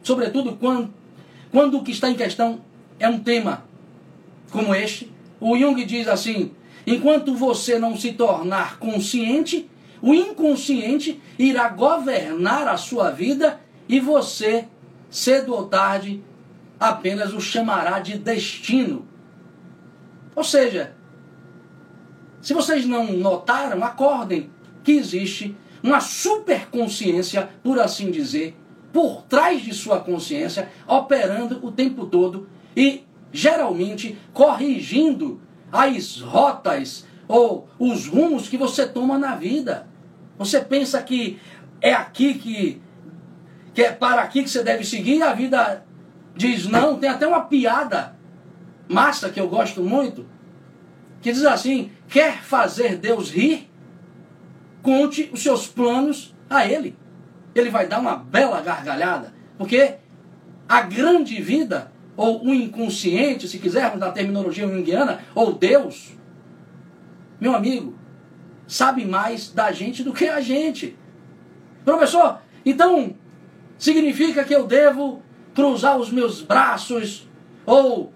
sobretudo 0.01 0.57
quando, 0.57 0.95
quando 1.51 1.77
o 1.77 1.83
que 1.83 1.91
está 1.91 2.09
em 2.09 2.15
questão 2.15 2.61
é 3.01 3.09
um 3.09 3.19
tema 3.19 3.65
como 4.53 4.73
este. 4.73 5.11
O 5.41 5.59
Jung 5.59 5.85
diz 5.85 6.07
assim: 6.07 6.53
enquanto 6.87 7.35
você 7.35 7.81
não 7.81 7.97
se 7.97 8.13
tornar 8.13 8.79
consciente, 8.79 9.69
o 10.01 10.15
inconsciente 10.15 11.21
irá 11.37 11.69
governar 11.69 12.69
a 12.69 12.77
sua 12.77 13.11
vida 13.11 13.61
e 13.89 13.99
você, 13.99 14.69
cedo 15.11 15.53
ou 15.53 15.67
tarde, 15.67 16.23
apenas 16.79 17.33
o 17.33 17.41
chamará 17.41 17.99
de 17.99 18.17
destino. 18.17 19.05
Ou 20.41 20.45
seja, 20.45 20.95
se 22.41 22.55
vocês 22.55 22.87
não 22.87 23.13
notaram, 23.13 23.85
acordem 23.85 24.49
que 24.83 24.93
existe 24.93 25.55
uma 25.83 26.01
superconsciência, 26.01 27.51
por 27.63 27.79
assim 27.79 28.11
dizer, 28.11 28.57
por 28.91 29.21
trás 29.25 29.61
de 29.61 29.75
sua 29.75 30.01
consciência, 30.01 30.71
operando 30.87 31.61
o 31.63 31.71
tempo 31.71 32.07
todo 32.07 32.49
e 32.75 33.05
geralmente 33.31 34.19
corrigindo 34.33 35.43
as 35.71 36.23
rotas 36.23 37.05
ou 37.29 37.69
os 37.79 38.07
rumos 38.07 38.49
que 38.49 38.57
você 38.57 38.89
toma 38.89 39.19
na 39.19 39.37
vida. 39.37 39.89
Você 40.39 40.59
pensa 40.59 41.03
que 41.03 41.39
é 41.83 41.93
aqui 41.93 42.33
que 42.33 42.83
que 43.75 43.83
é 43.83 43.93
para 43.93 44.23
aqui 44.23 44.43
que 44.43 44.49
você 44.49 44.63
deve 44.63 44.85
seguir, 44.85 45.23
a 45.23 45.35
vida 45.35 45.85
diz 46.35 46.67
não. 46.67 46.99
Tem 46.99 47.11
até 47.11 47.27
uma 47.27 47.43
piada 47.43 48.19
massa 48.91 49.31
que 49.31 49.41
eu 49.41 49.49
gosto 49.49 49.83
muito, 49.83 50.27
que 51.23 51.33
diz 51.33 51.45
assim: 51.45 51.93
quer 52.09 52.43
fazer 52.43 52.97
Deus 52.97 53.31
rir? 53.31 53.71
Conte 54.83 55.31
os 55.33 55.43
seus 55.43 55.69
planos 55.69 56.35
a 56.49 56.67
Ele. 56.67 56.97
Ele 57.55 57.71
vai 57.71 57.87
dar 57.87 58.01
uma 58.01 58.17
bela 58.17 58.61
gargalhada, 58.61 59.33
porque 59.57 59.95
a 60.69 60.83
grande 60.83 61.41
vida, 61.41 61.93
ou 62.17 62.45
o 62.45 62.55
inconsciente, 62.55 63.47
se 63.47 63.59
quisermos 63.59 64.01
na 64.01 64.11
terminologia 64.11 64.67
junguiana, 64.67 65.21
ou 65.35 65.53
Deus, 65.53 66.13
meu 67.41 67.55
amigo, 67.55 67.95
sabe 68.67 69.05
mais 69.05 69.51
da 69.51 69.71
gente 69.73 70.03
do 70.03 70.13
que 70.13 70.27
a 70.29 70.41
gente. 70.41 70.97
Professor, 71.85 72.41
então 72.65 73.15
significa 73.79 74.45
que 74.45 74.55
eu 74.55 74.67
devo 74.67 75.23
cruzar 75.55 75.99
os 75.99 76.11
meus 76.11 76.41
braços 76.41 77.29
ou 77.67 78.13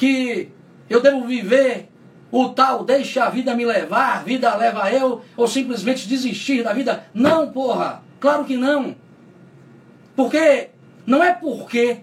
que 0.00 0.48
eu 0.88 1.02
devo 1.02 1.26
viver 1.26 1.90
o 2.32 2.48
tal 2.48 2.84
deixa 2.84 3.24
a 3.24 3.28
vida 3.28 3.54
me 3.54 3.66
levar, 3.66 4.16
a 4.16 4.22
vida 4.22 4.54
leva 4.54 4.90
eu, 4.90 5.20
ou 5.36 5.46
simplesmente 5.46 6.08
desistir 6.08 6.62
da 6.62 6.72
vida. 6.72 7.04
Não, 7.12 7.52
porra, 7.52 8.02
claro 8.18 8.46
que 8.46 8.56
não. 8.56 8.96
Porque 10.16 10.70
não 11.06 11.22
é 11.22 11.34
porque 11.34 11.98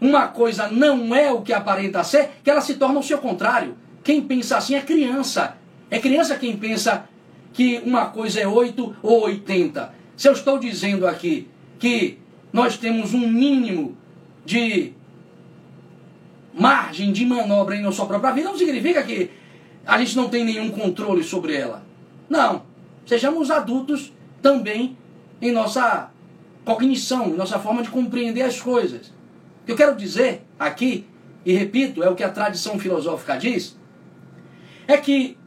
uma 0.00 0.28
coisa 0.28 0.68
não 0.68 1.12
é 1.12 1.32
o 1.32 1.42
que 1.42 1.52
aparenta 1.52 2.04
ser 2.04 2.30
que 2.44 2.50
ela 2.50 2.60
se 2.60 2.74
torna 2.74 3.00
o 3.00 3.02
seu 3.02 3.18
contrário. 3.18 3.76
Quem 4.04 4.22
pensa 4.22 4.56
assim 4.56 4.76
é 4.76 4.80
criança. 4.80 5.56
É 5.90 5.98
criança 5.98 6.36
quem 6.36 6.56
pensa 6.56 7.06
que 7.52 7.82
uma 7.84 8.06
coisa 8.06 8.38
é 8.38 8.46
8 8.46 8.96
ou 9.02 9.22
80. 9.24 9.92
Se 10.16 10.28
eu 10.28 10.32
estou 10.32 10.60
dizendo 10.60 11.08
aqui 11.08 11.48
que 11.76 12.20
nós 12.52 12.78
temos 12.78 13.14
um 13.14 13.26
mínimo 13.26 13.98
de 14.44 14.94
margem 16.60 17.10
de 17.10 17.24
manobra 17.24 17.74
em 17.74 17.82
nossa 17.82 18.04
própria 18.04 18.32
vida, 18.32 18.50
não 18.50 18.58
significa 18.58 19.02
que 19.02 19.30
a 19.86 19.98
gente 19.98 20.14
não 20.14 20.28
tem 20.28 20.44
nenhum 20.44 20.70
controle 20.70 21.24
sobre 21.24 21.54
ela. 21.54 21.82
Não. 22.28 22.62
Sejamos 23.06 23.50
adultos 23.50 24.12
também 24.42 24.96
em 25.40 25.50
nossa 25.50 26.10
cognição, 26.64 27.28
em 27.28 27.36
nossa 27.36 27.58
forma 27.58 27.82
de 27.82 27.88
compreender 27.88 28.42
as 28.42 28.60
coisas. 28.60 29.08
O 29.62 29.66
que 29.66 29.72
eu 29.72 29.76
quero 29.76 29.96
dizer 29.96 30.42
aqui, 30.58 31.06
e 31.44 31.52
repito, 31.54 32.02
é 32.02 32.10
o 32.10 32.14
que 32.14 32.22
a 32.22 32.30
tradição 32.30 32.78
filosófica 32.78 33.38
diz, 33.38 33.76
é 34.86 34.98
que 34.98 35.38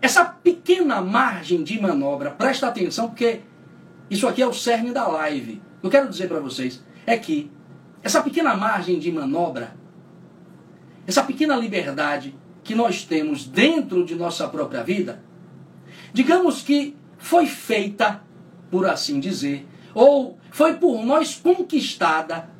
essa 0.00 0.24
pequena 0.24 1.00
margem 1.00 1.64
de 1.64 1.80
manobra, 1.80 2.30
presta 2.30 2.68
atenção, 2.68 3.08
porque 3.08 3.40
isso 4.08 4.28
aqui 4.28 4.40
é 4.40 4.46
o 4.46 4.52
cerne 4.52 4.92
da 4.92 5.08
live. 5.08 5.60
Eu 5.82 5.90
quero 5.90 6.08
dizer 6.08 6.28
para 6.28 6.38
vocês, 6.38 6.82
é 7.04 7.16
que 7.16 7.50
essa 8.02 8.22
pequena 8.22 8.54
margem 8.54 9.00
de 9.00 9.10
manobra, 9.10 9.74
essa 11.06 11.22
pequena 11.22 11.56
liberdade 11.56 12.34
que 12.64 12.74
nós 12.74 13.04
temos 13.04 13.44
dentro 13.46 14.04
de 14.04 14.14
nossa 14.14 14.48
própria 14.48 14.82
vida, 14.82 15.22
digamos 16.12 16.62
que 16.62 16.96
foi 17.16 17.46
feita, 17.46 18.22
por 18.70 18.86
assim 18.86 19.20
dizer, 19.20 19.66
ou 19.94 20.38
foi 20.50 20.74
por 20.74 21.04
nós 21.04 21.36
conquistada 21.36 22.50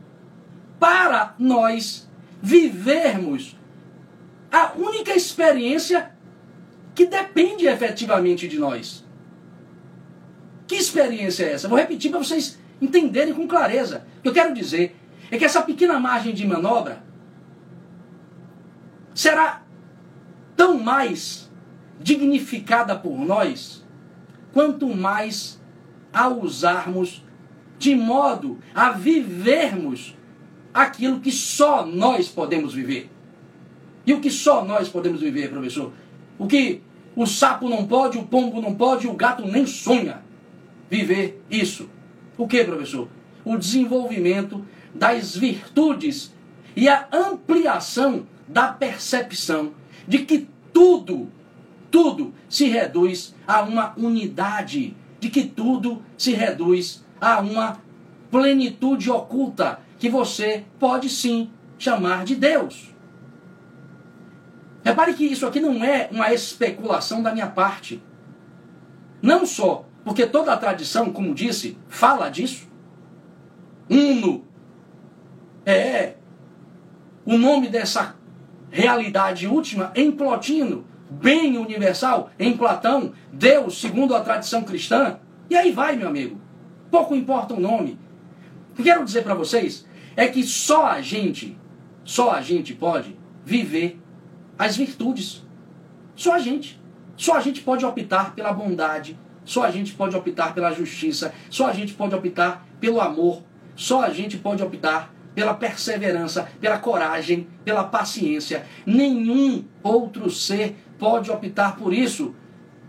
para 0.78 1.34
nós 1.38 2.08
vivermos 2.40 3.56
a 4.50 4.72
única 4.76 5.12
experiência 5.14 6.12
que 6.94 7.06
depende 7.06 7.66
efetivamente 7.66 8.46
de 8.48 8.58
nós. 8.58 9.04
Que 10.66 10.76
experiência 10.76 11.44
é 11.44 11.52
essa? 11.52 11.68
Vou 11.68 11.78
repetir 11.78 12.10
para 12.10 12.20
vocês 12.20 12.58
entenderem 12.80 13.34
com 13.34 13.46
clareza. 13.46 14.06
O 14.18 14.22
que 14.22 14.28
eu 14.28 14.32
quero 14.32 14.54
dizer 14.54 14.96
é 15.30 15.36
que 15.36 15.44
essa 15.44 15.62
pequena 15.62 15.98
margem 15.98 16.34
de 16.34 16.46
manobra 16.46 17.05
será 19.16 19.62
tão 20.54 20.78
mais 20.78 21.50
dignificada 21.98 22.94
por 22.94 23.18
nós 23.18 23.82
quanto 24.52 24.94
mais 24.94 25.58
a 26.12 26.28
usarmos 26.28 27.24
de 27.78 27.94
modo 27.94 28.58
a 28.74 28.90
vivermos 28.90 30.14
aquilo 30.72 31.20
que 31.20 31.32
só 31.32 31.84
nós 31.86 32.28
podemos 32.28 32.74
viver. 32.74 33.10
E 34.06 34.12
o 34.12 34.20
que 34.20 34.30
só 34.30 34.62
nós 34.62 34.88
podemos 34.88 35.22
viver, 35.22 35.48
professor? 35.48 35.92
O 36.38 36.46
que 36.46 36.82
o 37.16 37.26
sapo 37.26 37.70
não 37.70 37.86
pode, 37.86 38.18
o 38.18 38.26
pombo 38.26 38.60
não 38.60 38.74
pode, 38.74 39.08
o 39.08 39.14
gato 39.14 39.46
nem 39.46 39.66
sonha 39.66 40.22
viver 40.90 41.42
isso. 41.50 41.88
O 42.36 42.46
que, 42.46 42.62
professor? 42.62 43.08
O 43.42 43.56
desenvolvimento 43.56 44.64
das 44.94 45.34
virtudes 45.34 46.34
e 46.76 46.86
a 46.86 47.08
ampliação 47.10 48.26
da 48.48 48.68
percepção 48.68 49.72
de 50.06 50.20
que 50.20 50.48
tudo, 50.72 51.30
tudo 51.90 52.34
se 52.48 52.68
reduz 52.68 53.34
a 53.46 53.62
uma 53.62 53.94
unidade, 53.96 54.96
de 55.18 55.28
que 55.30 55.44
tudo 55.44 56.02
se 56.16 56.32
reduz 56.32 57.04
a 57.20 57.40
uma 57.40 57.80
plenitude 58.30 59.10
oculta 59.10 59.80
que 59.98 60.08
você 60.08 60.64
pode 60.78 61.08
sim 61.08 61.50
chamar 61.78 62.24
de 62.24 62.34
Deus. 62.34 62.94
Repare 64.84 65.14
que 65.14 65.24
isso 65.24 65.46
aqui 65.46 65.58
não 65.58 65.82
é 65.82 66.08
uma 66.12 66.32
especulação 66.32 67.22
da 67.22 67.32
minha 67.32 67.48
parte. 67.48 68.02
Não 69.20 69.44
só 69.44 69.84
porque 70.04 70.24
toda 70.24 70.52
a 70.52 70.56
tradição, 70.56 71.12
como 71.12 71.34
disse, 71.34 71.76
fala 71.88 72.28
disso. 72.28 72.68
Uno 73.90 74.44
é 75.64 76.14
o 77.24 77.36
nome 77.36 77.68
dessa 77.68 78.14
realidade 78.70 79.46
última 79.46 79.92
em 79.94 80.10
Plotino, 80.10 80.84
bem 81.10 81.56
universal 81.58 82.30
em 82.38 82.56
Platão, 82.56 83.12
Deus 83.32 83.80
segundo 83.80 84.14
a 84.14 84.20
tradição 84.20 84.62
cristã. 84.62 85.18
E 85.48 85.56
aí 85.56 85.72
vai, 85.72 85.96
meu 85.96 86.08
amigo. 86.08 86.40
Pouco 86.90 87.14
importa 87.14 87.54
o 87.54 87.60
nome. 87.60 87.98
O 88.72 88.76
que 88.76 88.82
quero 88.82 89.04
dizer 89.04 89.22
para 89.22 89.34
vocês 89.34 89.86
é 90.16 90.26
que 90.28 90.42
só 90.42 90.86
a 90.86 91.00
gente, 91.00 91.58
só 92.04 92.32
a 92.32 92.40
gente 92.40 92.74
pode 92.74 93.16
viver 93.44 94.00
as 94.58 94.76
virtudes. 94.76 95.44
Só 96.14 96.34
a 96.34 96.38
gente. 96.38 96.80
Só 97.16 97.36
a 97.36 97.40
gente 97.40 97.60
pode 97.60 97.84
optar 97.84 98.34
pela 98.34 98.52
bondade. 98.52 99.18
Só 99.44 99.64
a 99.64 99.70
gente 99.70 99.94
pode 99.94 100.16
optar 100.16 100.54
pela 100.54 100.72
justiça. 100.72 101.32
Só 101.48 101.68
a 101.68 101.72
gente 101.72 101.94
pode 101.94 102.14
optar 102.14 102.66
pelo 102.80 103.00
amor. 103.00 103.42
Só 103.74 104.02
a 104.02 104.10
gente 104.10 104.36
pode 104.38 104.62
optar 104.62 105.14
pela 105.36 105.52
perseverança, 105.52 106.48
pela 106.58 106.78
coragem, 106.78 107.46
pela 107.62 107.84
paciência. 107.84 108.64
Nenhum 108.86 109.66
outro 109.82 110.30
ser 110.30 110.74
pode 110.98 111.30
optar 111.30 111.76
por 111.76 111.92
isso. 111.92 112.34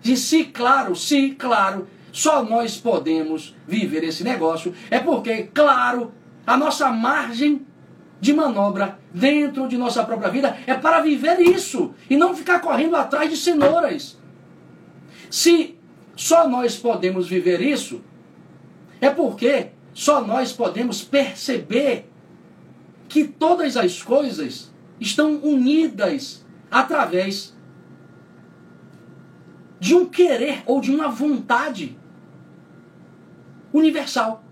E 0.02 0.16
se, 0.16 0.46
claro, 0.46 0.96
se, 0.96 1.32
claro, 1.32 1.90
só 2.10 2.42
nós 2.42 2.78
podemos 2.78 3.54
viver 3.68 4.06
esse 4.06 4.24
negócio, 4.24 4.74
é 4.90 4.98
porque, 4.98 5.50
claro, 5.54 6.14
a 6.46 6.56
nossa 6.56 6.90
margem 6.90 7.66
de 8.22 8.34
manobra 8.34 8.98
dentro 9.14 9.68
de 9.68 9.78
nossa 9.78 10.04
própria 10.06 10.30
vida 10.30 10.58
é 10.66 10.74
para 10.74 11.02
viver 11.02 11.42
isso 11.42 11.94
e 12.10 12.16
não 12.16 12.34
ficar 12.34 12.62
correndo 12.62 12.96
atrás 12.96 13.30
de 13.30 13.36
cenouras. 13.36 14.18
Se 15.30 15.78
só 16.16 16.48
nós 16.48 16.78
podemos 16.78 17.28
viver 17.28 17.60
isso, 17.60 18.02
é 19.02 19.10
porque 19.10 19.72
só 19.94 20.22
nós 20.22 20.54
podemos 20.54 21.04
perceber 21.04 22.10
que 23.08 23.26
todas 23.26 23.78
as 23.78 24.02
coisas 24.02 24.72
estão 25.00 25.36
unidas 25.38 26.46
através 26.70 27.56
de 29.80 29.96
um 29.96 30.06
querer 30.06 30.64
ou 30.66 30.82
de 30.82 30.92
uma 30.92 31.08
vontade 31.08 31.98
universal. 33.72 34.44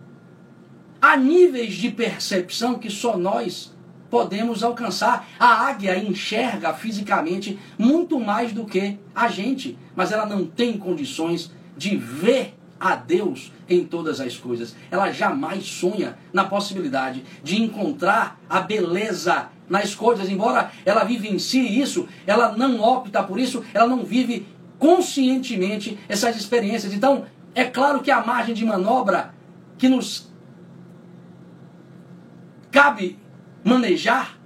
Há 1.02 1.18
níveis 1.18 1.74
de 1.74 1.92
percepção 1.92 2.80
que 2.80 2.90
só 2.90 3.18
nós 3.18 3.76
podemos 4.10 4.64
alcançar. 4.64 5.28
A 5.40 5.68
águia 5.68 5.98
enxerga 5.98 6.74
fisicamente 6.74 7.60
muito 7.78 8.20
mais 8.20 8.54
do 8.54 8.66
que 8.66 8.98
a 9.14 9.28
gente, 9.28 9.78
mas 9.96 10.12
ela 10.12 10.26
não 10.26 10.46
tem 10.46 10.78
condições 10.78 11.52
de 11.78 11.98
ver 11.98 12.56
a 12.86 12.96
Deus 12.96 13.52
em 13.68 13.84
todas 13.84 14.22
as 14.22 14.38
coisas. 14.38 14.76
Ela 14.92 15.12
jamais 15.12 15.66
sonha 15.66 16.20
na 16.32 16.44
possibilidade 16.44 17.24
de 17.44 17.60
encontrar 17.60 18.40
a 18.48 18.62
beleza 18.62 19.50
nas 19.68 19.96
coisas, 19.96 20.30
embora 20.30 20.72
ela 20.86 21.04
vivencie 21.04 21.82
isso, 21.82 22.08
ela 22.28 22.56
não 22.56 22.80
opta 22.80 23.24
por 23.24 23.40
isso, 23.40 23.66
ela 23.74 23.88
não 23.88 24.04
vive 24.04 24.48
conscientemente 24.78 25.98
essas 26.08 26.36
experiências. 26.36 26.94
Então, 26.94 27.26
é 27.56 27.64
claro 27.64 28.04
que 28.04 28.12
a 28.12 28.24
margem 28.24 28.54
de 28.54 28.64
manobra 28.64 29.34
que 29.80 29.90
nos 29.90 30.32
cabe 32.70 33.18
manejar 33.64 34.38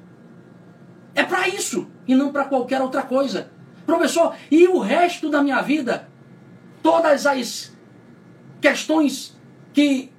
é 1.14 1.26
para 1.26 1.50
isso 1.50 1.90
e 2.08 2.16
não 2.16 2.32
para 2.32 2.46
qualquer 2.46 2.82
outra 2.82 3.02
coisa. 3.02 3.52
Professor, 3.86 4.34
e 4.50 4.66
o 4.66 4.80
resto 4.80 5.30
da 5.30 5.44
minha 5.44 5.62
vida? 5.62 6.08
Todas 6.82 7.26
as 7.26 7.78
questões 8.62 9.38
que 9.74 10.12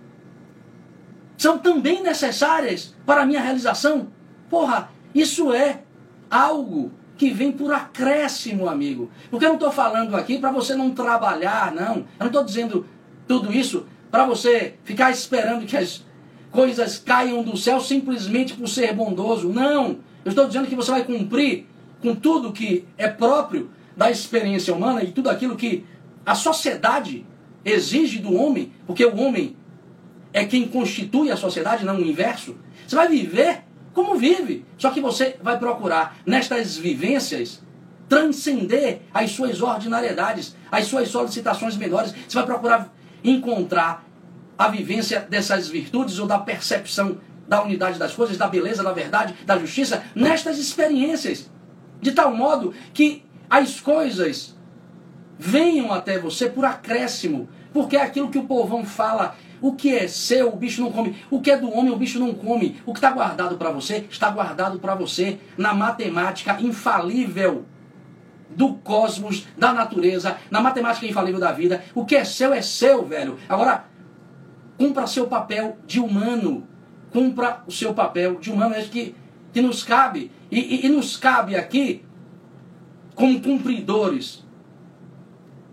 são 1.36 1.58
também 1.58 2.02
necessárias 2.02 2.94
para 3.06 3.22
a 3.22 3.26
minha 3.26 3.40
realização? 3.40 4.08
Porra, 4.48 4.90
isso 5.14 5.52
é 5.52 5.82
algo 6.30 6.92
que 7.16 7.30
vem 7.30 7.52
por 7.52 7.72
acréscimo, 7.72 8.68
amigo. 8.68 9.10
Porque 9.30 9.44
eu 9.44 9.50
não 9.50 9.56
estou 9.56 9.70
falando 9.70 10.16
aqui 10.16 10.38
para 10.38 10.50
você 10.50 10.74
não 10.74 10.90
trabalhar, 10.90 11.72
não. 11.72 11.96
Eu 11.96 12.06
não 12.20 12.26
estou 12.28 12.44
dizendo 12.44 12.86
tudo 13.28 13.52
isso 13.52 13.86
para 14.10 14.24
você 14.24 14.74
ficar 14.84 15.10
esperando 15.10 15.66
que 15.66 15.76
as 15.76 16.04
coisas 16.50 16.98
caiam 16.98 17.42
do 17.42 17.56
céu 17.56 17.80
simplesmente 17.80 18.54
por 18.54 18.68
ser 18.68 18.92
bondoso. 18.94 19.50
Não! 19.50 19.98
Eu 20.24 20.30
estou 20.30 20.46
dizendo 20.46 20.66
que 20.66 20.74
você 20.74 20.90
vai 20.90 21.04
cumprir 21.04 21.66
com 22.00 22.14
tudo 22.14 22.52
que 22.52 22.86
é 22.96 23.08
próprio 23.08 23.70
da 23.96 24.10
experiência 24.10 24.74
humana 24.74 25.02
e 25.02 25.12
tudo 25.12 25.30
aquilo 25.30 25.56
que 25.56 25.84
a 26.24 26.34
sociedade 26.34 27.26
exige 27.64 28.18
do 28.18 28.34
homem, 28.34 28.72
porque 28.86 29.04
o 29.04 29.16
homem 29.16 29.56
é 30.32 30.44
quem 30.44 30.68
constitui 30.68 31.30
a 31.30 31.36
sociedade, 31.36 31.84
não 31.84 31.96
o 31.96 32.00
inverso. 32.00 32.56
Você 32.86 32.96
vai 32.96 33.08
viver 33.08 33.64
como 33.92 34.16
vive, 34.16 34.64
só 34.78 34.90
que 34.90 35.00
você 35.00 35.36
vai 35.42 35.58
procurar 35.58 36.18
nestas 36.24 36.76
vivências 36.76 37.62
transcender 38.08 39.02
as 39.14 39.30
suas 39.30 39.62
ordinariedades, 39.62 40.56
as 40.70 40.86
suas 40.86 41.08
solicitações 41.08 41.76
menores. 41.76 42.12
Você 42.28 42.34
vai 42.34 42.44
procurar 42.44 42.92
encontrar 43.22 44.04
a 44.58 44.68
vivência 44.68 45.20
dessas 45.20 45.68
virtudes 45.68 46.18
ou 46.18 46.26
da 46.26 46.38
percepção 46.38 47.18
da 47.48 47.62
unidade 47.62 47.98
das 47.98 48.12
coisas, 48.12 48.36
da 48.36 48.48
beleza, 48.48 48.82
da 48.82 48.92
verdade, 48.92 49.34
da 49.46 49.58
justiça, 49.58 50.04
nestas 50.14 50.58
experiências. 50.58 51.48
De 52.00 52.12
tal 52.12 52.34
modo 52.34 52.74
que 52.92 53.24
as 53.48 53.80
coisas 53.80 54.56
venham 55.40 55.92
até 55.92 56.18
você 56.18 56.48
por 56.48 56.64
acréscimo, 56.64 57.48
porque 57.72 57.96
é 57.96 58.02
aquilo 58.02 58.30
que 58.30 58.38
o 58.38 58.44
povão 58.44 58.84
fala. 58.84 59.34
O 59.62 59.74
que 59.74 59.94
é 59.94 60.08
seu, 60.08 60.48
o 60.48 60.56
bicho 60.56 60.80
não 60.82 60.92
come. 60.92 61.16
O 61.30 61.40
que 61.40 61.50
é 61.50 61.56
do 61.56 61.70
homem, 61.70 61.92
o 61.92 61.96
bicho 61.96 62.18
não 62.18 62.32
come. 62.32 62.80
O 62.86 62.92
que 62.92 62.98
está 62.98 63.10
guardado 63.10 63.56
para 63.56 63.70
você, 63.70 64.06
está 64.10 64.30
guardado 64.30 64.78
para 64.78 64.94
você 64.94 65.38
na 65.56 65.74
matemática 65.74 66.58
infalível 66.60 67.66
do 68.48 68.74
cosmos, 68.74 69.46
da 69.56 69.72
natureza, 69.72 70.38
na 70.50 70.60
matemática 70.60 71.06
infalível 71.06 71.38
da 71.38 71.52
vida. 71.52 71.84
O 71.94 72.04
que 72.04 72.16
é 72.16 72.24
seu 72.24 72.54
é 72.54 72.62
seu, 72.62 73.04
velho. 73.04 73.38
Agora, 73.48 73.84
Cumpra 74.80 75.06
seu 75.06 75.26
papel 75.26 75.76
de 75.86 76.00
humano. 76.00 76.66
Cumpra 77.12 77.62
o 77.66 77.70
seu 77.70 77.92
papel 77.92 78.36
de 78.36 78.50
humano. 78.50 78.74
É 78.74 78.82
que, 78.82 79.14
que 79.52 79.60
nos 79.60 79.84
cabe. 79.84 80.32
E, 80.50 80.58
e, 80.58 80.86
e 80.86 80.88
nos 80.88 81.18
cabe 81.18 81.54
aqui, 81.54 82.02
como 83.14 83.42
cumpridores 83.42 84.42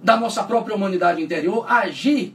da 0.07 0.15
nossa 0.15 0.41
própria 0.41 0.73
humanidade 0.73 1.21
interior, 1.21 1.69
agir 1.69 2.33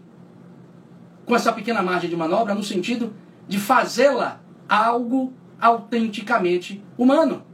com 1.24 1.34
essa 1.34 1.50
pequena 1.50 1.82
margem 1.82 2.10
de 2.10 2.14
manobra 2.14 2.54
no 2.54 2.62
sentido 2.62 3.14
de 3.48 3.58
fazê-la 3.58 4.42
algo 4.68 5.32
autenticamente 5.58 6.84
humano. 6.98 7.46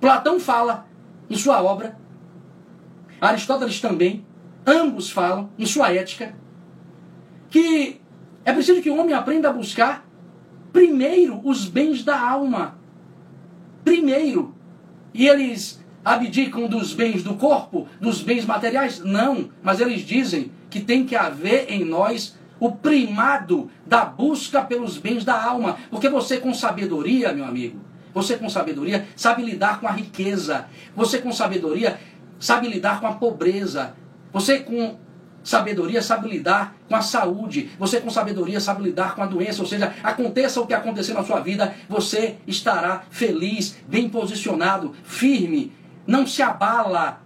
Platão 0.00 0.40
fala 0.40 0.86
em 1.28 1.36
sua 1.36 1.62
obra, 1.62 1.94
Aristóteles 3.20 3.82
também, 3.82 4.24
ambos 4.66 5.10
falam 5.10 5.50
em 5.58 5.66
sua 5.66 5.92
ética, 5.92 6.34
que 7.50 8.00
é 8.46 8.54
preciso 8.54 8.80
que 8.80 8.88
o 8.88 8.96
homem 8.96 9.12
aprenda 9.12 9.50
a 9.50 9.52
buscar 9.52 10.08
primeiro 10.72 11.38
os 11.44 11.66
bens 11.66 12.02
da 12.02 12.18
alma. 12.18 12.78
Primeiro. 13.84 14.54
E 15.12 15.28
eles 15.28 15.79
abdicam 16.04 16.66
dos 16.66 16.92
bens 16.92 17.22
do 17.22 17.34
corpo, 17.34 17.86
dos 18.00 18.22
bens 18.22 18.44
materiais? 18.44 19.00
Não, 19.00 19.50
mas 19.62 19.80
eles 19.80 20.02
dizem 20.02 20.50
que 20.68 20.80
tem 20.80 21.04
que 21.04 21.16
haver 21.16 21.66
em 21.68 21.84
nós 21.84 22.38
o 22.58 22.72
primado 22.72 23.70
da 23.86 24.04
busca 24.04 24.62
pelos 24.62 24.98
bens 24.98 25.24
da 25.24 25.42
alma. 25.42 25.78
Porque 25.90 26.08
você, 26.08 26.38
com 26.38 26.52
sabedoria, 26.52 27.32
meu 27.32 27.44
amigo, 27.44 27.80
você, 28.12 28.36
com 28.36 28.48
sabedoria, 28.48 29.06
sabe 29.16 29.42
lidar 29.42 29.80
com 29.80 29.86
a 29.86 29.92
riqueza. 29.92 30.66
Você, 30.94 31.18
com 31.18 31.32
sabedoria, 31.32 31.98
sabe 32.38 32.68
lidar 32.68 33.00
com 33.00 33.06
a 33.06 33.12
pobreza. 33.12 33.94
Você, 34.32 34.58
com 34.60 34.98
sabedoria, 35.42 36.02
sabe 36.02 36.28
lidar 36.28 36.76
com 36.88 36.96
a 36.96 37.02
saúde. 37.02 37.70
Você, 37.78 38.00
com 38.00 38.10
sabedoria, 38.10 38.60
sabe 38.60 38.82
lidar 38.82 39.14
com 39.14 39.22
a 39.22 39.26
doença. 39.26 39.62
Ou 39.62 39.68
seja, 39.68 39.94
aconteça 40.02 40.60
o 40.60 40.66
que 40.66 40.74
acontecer 40.74 41.14
na 41.14 41.24
sua 41.24 41.40
vida, 41.40 41.74
você 41.88 42.36
estará 42.46 43.04
feliz, 43.10 43.76
bem 43.88 44.08
posicionado, 44.08 44.94
firme, 45.04 45.72
não 46.10 46.26
se 46.26 46.42
abala 46.42 47.20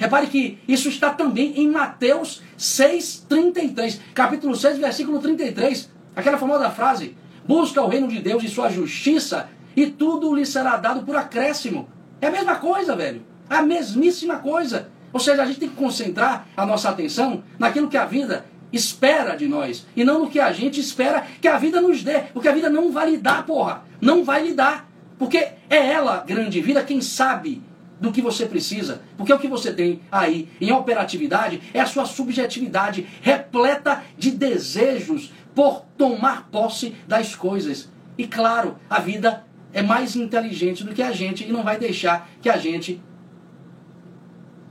Repare 0.00 0.28
que 0.28 0.58
isso 0.66 0.88
está 0.88 1.10
também 1.10 1.60
em 1.60 1.70
Mateus 1.70 2.40
6, 2.56 3.26
33. 3.28 4.00
Capítulo 4.14 4.56
6, 4.56 4.78
versículo 4.78 5.18
33. 5.18 5.90
Aquela 6.16 6.38
famosa 6.38 6.70
frase: 6.70 7.14
Busca 7.46 7.82
o 7.82 7.86
reino 7.86 8.08
de 8.08 8.18
Deus 8.18 8.42
e 8.42 8.48
sua 8.48 8.70
justiça, 8.70 9.50
e 9.76 9.86
tudo 9.88 10.34
lhe 10.34 10.46
será 10.46 10.78
dado 10.78 11.02
por 11.04 11.14
acréscimo. 11.16 11.86
É 12.18 12.28
a 12.28 12.30
mesma 12.30 12.56
coisa, 12.56 12.96
velho. 12.96 13.20
A 13.46 13.60
mesmíssima 13.60 14.36
coisa. 14.38 14.88
Ou 15.12 15.20
seja, 15.20 15.42
a 15.42 15.44
gente 15.44 15.60
tem 15.60 15.68
que 15.68 15.76
concentrar 15.76 16.46
a 16.56 16.64
nossa 16.64 16.88
atenção 16.88 17.44
naquilo 17.58 17.88
que 17.88 17.98
a 17.98 18.06
vida 18.06 18.46
espera 18.72 19.36
de 19.36 19.46
nós. 19.46 19.86
E 19.94 20.02
não 20.02 20.20
no 20.20 20.30
que 20.30 20.40
a 20.40 20.50
gente 20.50 20.80
espera 20.80 21.26
que 21.42 21.48
a 21.48 21.58
vida 21.58 21.78
nos 21.78 22.02
dê. 22.02 22.20
Porque 22.32 22.48
a 22.48 22.52
vida 22.52 22.70
não 22.70 22.90
vai 22.90 23.10
lhe 23.10 23.16
dar, 23.18 23.44
porra. 23.44 23.82
Não 24.00 24.24
vai 24.24 24.44
lhe 24.44 24.54
dar. 24.54 24.88
Porque 25.18 25.36
é 25.36 25.92
ela, 25.92 26.24
grande 26.26 26.62
vida, 26.62 26.82
quem 26.82 27.02
sabe 27.02 27.68
do 28.00 28.10
que 28.10 28.22
você 28.22 28.46
precisa. 28.46 29.02
Porque 29.16 29.32
o 29.32 29.38
que 29.38 29.46
você 29.46 29.72
tem 29.72 30.00
aí 30.10 30.48
em 30.60 30.72
operatividade 30.72 31.60
é 31.74 31.80
a 31.80 31.86
sua 31.86 32.06
subjetividade 32.06 33.06
repleta 33.20 34.02
de 34.16 34.30
desejos 34.30 35.32
por 35.54 35.84
tomar 35.96 36.48
posse 36.50 36.96
das 37.06 37.34
coisas. 37.34 37.90
E 38.16 38.26
claro, 38.26 38.78
a 38.88 38.98
vida 39.00 39.44
é 39.72 39.82
mais 39.82 40.16
inteligente 40.16 40.82
do 40.82 40.94
que 40.94 41.02
a 41.02 41.12
gente 41.12 41.44
e 41.44 41.52
não 41.52 41.62
vai 41.62 41.78
deixar 41.78 42.28
que 42.40 42.48
a 42.48 42.56
gente 42.56 43.00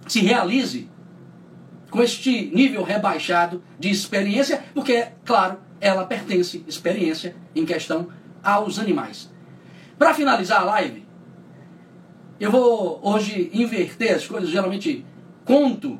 se 0.08 0.20
realize 0.22 0.90
com 1.90 2.02
este 2.02 2.52
nível 2.54 2.84
rebaixado 2.84 3.64
de 3.80 3.90
experiência, 3.90 4.64
porque, 4.74 5.08
claro, 5.26 5.60
ela 5.80 6.06
pertence, 6.06 6.64
experiência, 6.68 7.36
em 7.56 7.66
questão 7.66 8.10
aos 8.44 8.78
animais. 8.78 9.32
Para 9.98 10.14
finalizar 10.14 10.62
a 10.62 10.66
live, 10.66 11.06
eu 12.40 12.50
vou 12.50 13.00
hoje 13.04 13.50
inverter 13.54 14.16
as 14.16 14.26
coisas, 14.26 14.50
geralmente 14.50 15.06
conto 15.44 16.00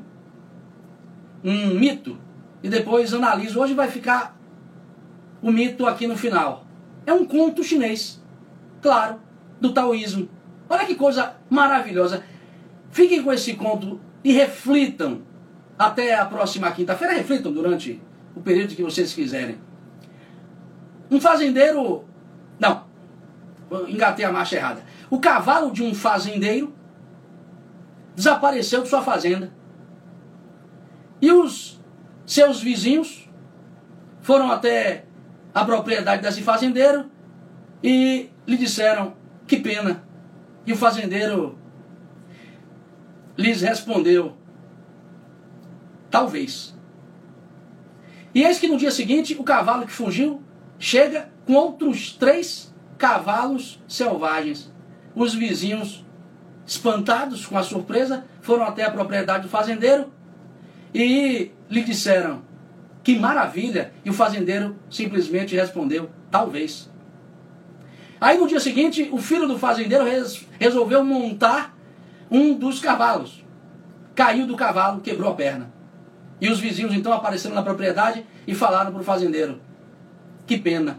um 1.44 1.74
mito 1.78 2.18
e 2.62 2.68
depois 2.68 3.12
analiso. 3.12 3.60
Hoje 3.60 3.74
vai 3.74 3.88
ficar 3.88 4.38
o 5.42 5.50
mito 5.50 5.86
aqui 5.86 6.06
no 6.06 6.16
final. 6.16 6.66
É 7.06 7.12
um 7.12 7.24
conto 7.24 7.64
chinês, 7.64 8.22
claro, 8.80 9.20
do 9.60 9.72
taoísmo. 9.72 10.28
Olha 10.68 10.86
que 10.86 10.94
coisa 10.94 11.34
maravilhosa. 11.48 12.22
Fiquem 12.90 13.22
com 13.22 13.32
esse 13.32 13.54
conto 13.54 14.00
e 14.22 14.32
reflitam 14.32 15.22
até 15.78 16.14
a 16.14 16.24
próxima 16.24 16.70
quinta-feira. 16.70 17.14
Reflitam 17.14 17.52
durante 17.52 18.00
o 18.34 18.40
período 18.40 18.74
que 18.74 18.82
vocês 18.82 19.12
quiserem. 19.12 19.58
Um 21.10 21.20
fazendeiro. 21.20 22.04
Não, 22.58 22.84
engatei 23.88 24.24
a 24.24 24.32
marcha 24.32 24.56
errada. 24.56 24.82
O 25.08 25.20
cavalo 25.20 25.70
de 25.70 25.82
um 25.82 25.94
fazendeiro 25.94 26.74
desapareceu 28.14 28.82
de 28.82 28.88
sua 28.88 29.02
fazenda. 29.02 29.52
E 31.20 31.30
os 31.30 31.80
seus 32.26 32.62
vizinhos 32.62 33.28
foram 34.20 34.50
até 34.50 35.04
a 35.54 35.64
propriedade 35.64 36.22
desse 36.22 36.42
fazendeiro 36.42 37.10
e 37.82 38.30
lhe 38.46 38.56
disseram: 38.56 39.14
Que 39.46 39.56
pena. 39.56 40.02
E 40.66 40.72
o 40.72 40.76
fazendeiro 40.76 41.58
lhes 43.36 43.60
respondeu: 43.60 44.36
Talvez. 46.10 46.74
E 48.34 48.44
eis 48.44 48.58
que 48.58 48.68
no 48.68 48.76
dia 48.76 48.90
seguinte 48.90 49.36
o 49.38 49.42
cavalo 49.42 49.86
que 49.86 49.92
fugiu 49.92 50.42
chega 50.78 51.28
com 51.44 51.54
outros 51.54 52.12
três 52.12 52.69
cavalos 53.00 53.82
selvagens. 53.88 54.70
Os 55.16 55.34
vizinhos, 55.34 56.04
espantados 56.66 57.46
com 57.46 57.56
a 57.56 57.62
surpresa, 57.62 58.26
foram 58.42 58.64
até 58.64 58.84
a 58.84 58.90
propriedade 58.90 59.44
do 59.44 59.48
fazendeiro 59.48 60.12
e 60.94 61.50
lhe 61.68 61.82
disseram: 61.82 62.42
Que 63.02 63.18
maravilha! 63.18 63.92
E 64.04 64.10
o 64.10 64.12
fazendeiro 64.12 64.76
simplesmente 64.88 65.56
respondeu: 65.56 66.10
Talvez. 66.30 66.88
Aí 68.20 68.36
no 68.36 68.46
dia 68.46 68.60
seguinte, 68.60 69.08
o 69.10 69.16
filho 69.16 69.48
do 69.48 69.58
fazendeiro 69.58 70.04
res 70.04 70.46
resolveu 70.58 71.02
montar 71.02 71.74
um 72.30 72.52
dos 72.54 72.80
cavalos. 72.80 73.42
Caiu 74.14 74.46
do 74.46 74.54
cavalo, 74.54 75.00
quebrou 75.00 75.30
a 75.30 75.34
perna. 75.34 75.72
E 76.38 76.50
os 76.50 76.60
vizinhos 76.60 76.92
então 76.92 77.14
apareceram 77.14 77.54
na 77.54 77.62
propriedade 77.62 78.26
e 78.46 78.54
falaram 78.54 78.92
para 78.92 79.00
o 79.00 79.04
fazendeiro: 79.04 79.58
Que 80.46 80.58
pena. 80.58 80.98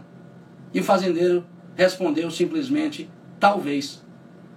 E 0.74 0.80
o 0.80 0.84
fazendeiro 0.84 1.44
respondeu 1.76 2.30
simplesmente: 2.30 3.10
Talvez. 3.38 4.02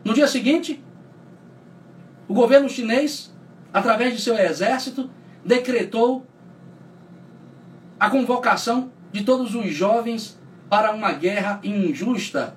No 0.04 0.14
dia 0.14 0.28
seguinte, 0.28 0.84
o 2.28 2.34
governo 2.34 2.70
chinês, 2.70 3.34
através 3.74 4.14
de 4.14 4.22
seu 4.22 4.38
exército, 4.38 5.10
decretou 5.44 6.26
a 8.00 8.10
convocação 8.10 8.92
de 9.12 9.24
todos 9.24 9.56
os 9.56 9.74
jovens 9.74 10.40
para 10.70 10.92
uma 10.92 11.12
guerra 11.14 11.60
injusta. 11.64 12.56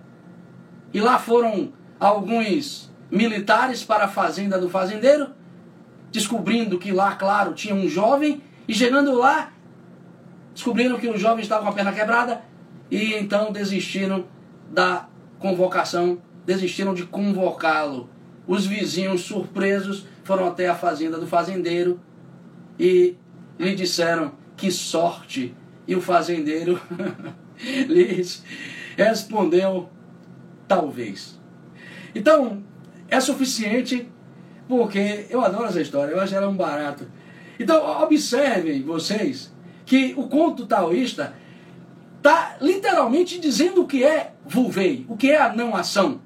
E 0.93 1.01
lá 1.01 1.19
foram 1.19 1.73
alguns 2.01 2.93
militares 3.11 3.85
para 3.85 4.05
a 4.05 4.09
fazenda 4.09 4.59
do 4.59 4.69
fazendeiro, 4.69 5.31
descobrindo 6.11 6.79
que 6.79 6.93
lá, 6.93 7.15
claro, 7.15 7.55
tinha 7.55 7.75
um 7.75 7.89
jovem, 7.89 8.43
e 8.67 8.75
chegando 8.75 9.13
lá, 9.15 9.53
descobriram 10.53 10.99
que 10.99 11.09
o 11.09 11.19
jovem 11.19 11.43
estava 11.43 11.63
com 11.63 11.69
a 11.69 11.73
perna 11.73 11.93
quebrada, 11.93 12.43
e 12.91 13.15
então 13.15 13.53
desistiram 13.53 14.25
da 14.71 15.09
convocação 15.39 16.21
desistiram 16.45 16.95
de 16.95 17.05
convocá-lo. 17.05 18.09
Os 18.47 18.67
vizinhos, 18.67 19.23
surpresos, 19.23 20.07
foram 20.25 20.47
até 20.47 20.69
a 20.69 20.75
fazenda 20.75 21.19
do 21.19 21.27
fazendeiro 21.27 22.01
e 22.79 23.17
lhe 23.59 23.75
disseram: 23.75 24.33
Que 24.57 24.71
sorte! 24.71 25.55
E 25.87 25.95
o 25.95 26.01
fazendeiro 26.01 26.81
lhes 27.89 28.43
respondeu: 28.97 29.89
Talvez. 30.67 31.39
Então, 32.15 32.63
é 33.09 33.21
suficiente 33.21 34.09
porque 34.69 35.27
eu 35.31 35.41
adoro 35.41 35.65
essa 35.65 35.81
história, 35.81 36.13
eu 36.13 36.21
acho 36.21 36.35
ela 36.35 36.49
um 36.49 36.57
barato. 36.57 37.07
Então, 37.59 38.03
observem 38.03 38.83
vocês 38.83 39.53
que 39.85 40.15
o 40.17 40.29
conto 40.29 40.67
taoísta 40.67 41.35
está 42.29 42.57
literalmente 42.61 43.41
dizendo 43.41 43.83
o 43.83 43.87
que 43.87 44.05
é 44.05 44.33
vulvei, 44.45 45.07
o 45.09 45.17
que 45.17 45.31
é 45.31 45.41
a 45.41 45.53
não 45.53 45.75
ação. 45.75 46.21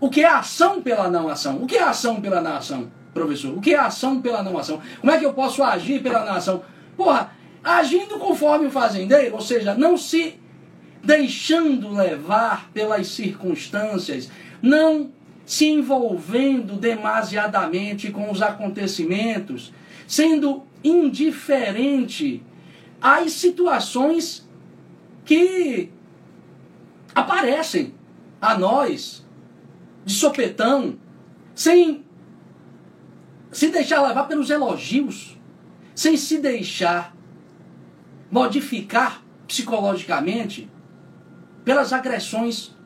O 0.00 0.10
que 0.10 0.22
é 0.22 0.28
ação 0.28 0.82
pela 0.82 1.08
não 1.08 1.28
ação? 1.28 1.62
O 1.62 1.66
que 1.66 1.76
é 1.76 1.82
ação 1.82 2.20
pela 2.20 2.40
não 2.40 2.56
ação, 2.56 2.90
professor? 3.14 3.56
O 3.56 3.60
que 3.60 3.74
é 3.74 3.78
ação 3.78 4.20
pela 4.20 4.42
não 4.42 4.58
ação? 4.58 4.80
Como 5.00 5.12
é 5.12 5.18
que 5.18 5.24
eu 5.24 5.32
posso 5.32 5.62
agir 5.62 6.02
pela 6.02 6.24
não 6.24 6.34
ação? 6.34 6.62
Porra, 6.96 7.30
agindo 7.62 8.18
conforme 8.18 8.66
o 8.66 8.70
fazendeiro, 8.70 9.36
ou 9.36 9.40
seja, 9.40 9.74
não 9.74 9.96
se 9.96 10.38
deixando 11.02 11.90
levar 11.90 12.68
pelas 12.72 13.06
circunstâncias, 13.06 14.28
não 14.60 15.12
se 15.44 15.68
envolvendo 15.68 16.74
demasiadamente 16.74 18.10
com 18.10 18.30
os 18.32 18.42
acontecimentos, 18.42 19.72
sendo 20.08 20.64
indiferente 20.82 22.42
às 23.00 23.32
situações 23.32 24.45
que 25.26 25.92
aparecem 27.14 27.92
a 28.40 28.56
nós 28.56 29.26
de 30.04 30.14
sopetão, 30.14 30.96
sem 31.54 32.04
se 33.50 33.68
deixar 33.68 34.06
levar 34.06 34.24
pelos 34.24 34.50
elogios, 34.50 35.36
sem 35.94 36.16
se 36.16 36.38
deixar 36.38 37.14
modificar 38.30 39.22
psicologicamente 39.48 40.70
pelas 41.64 41.92
agressões 41.92 42.76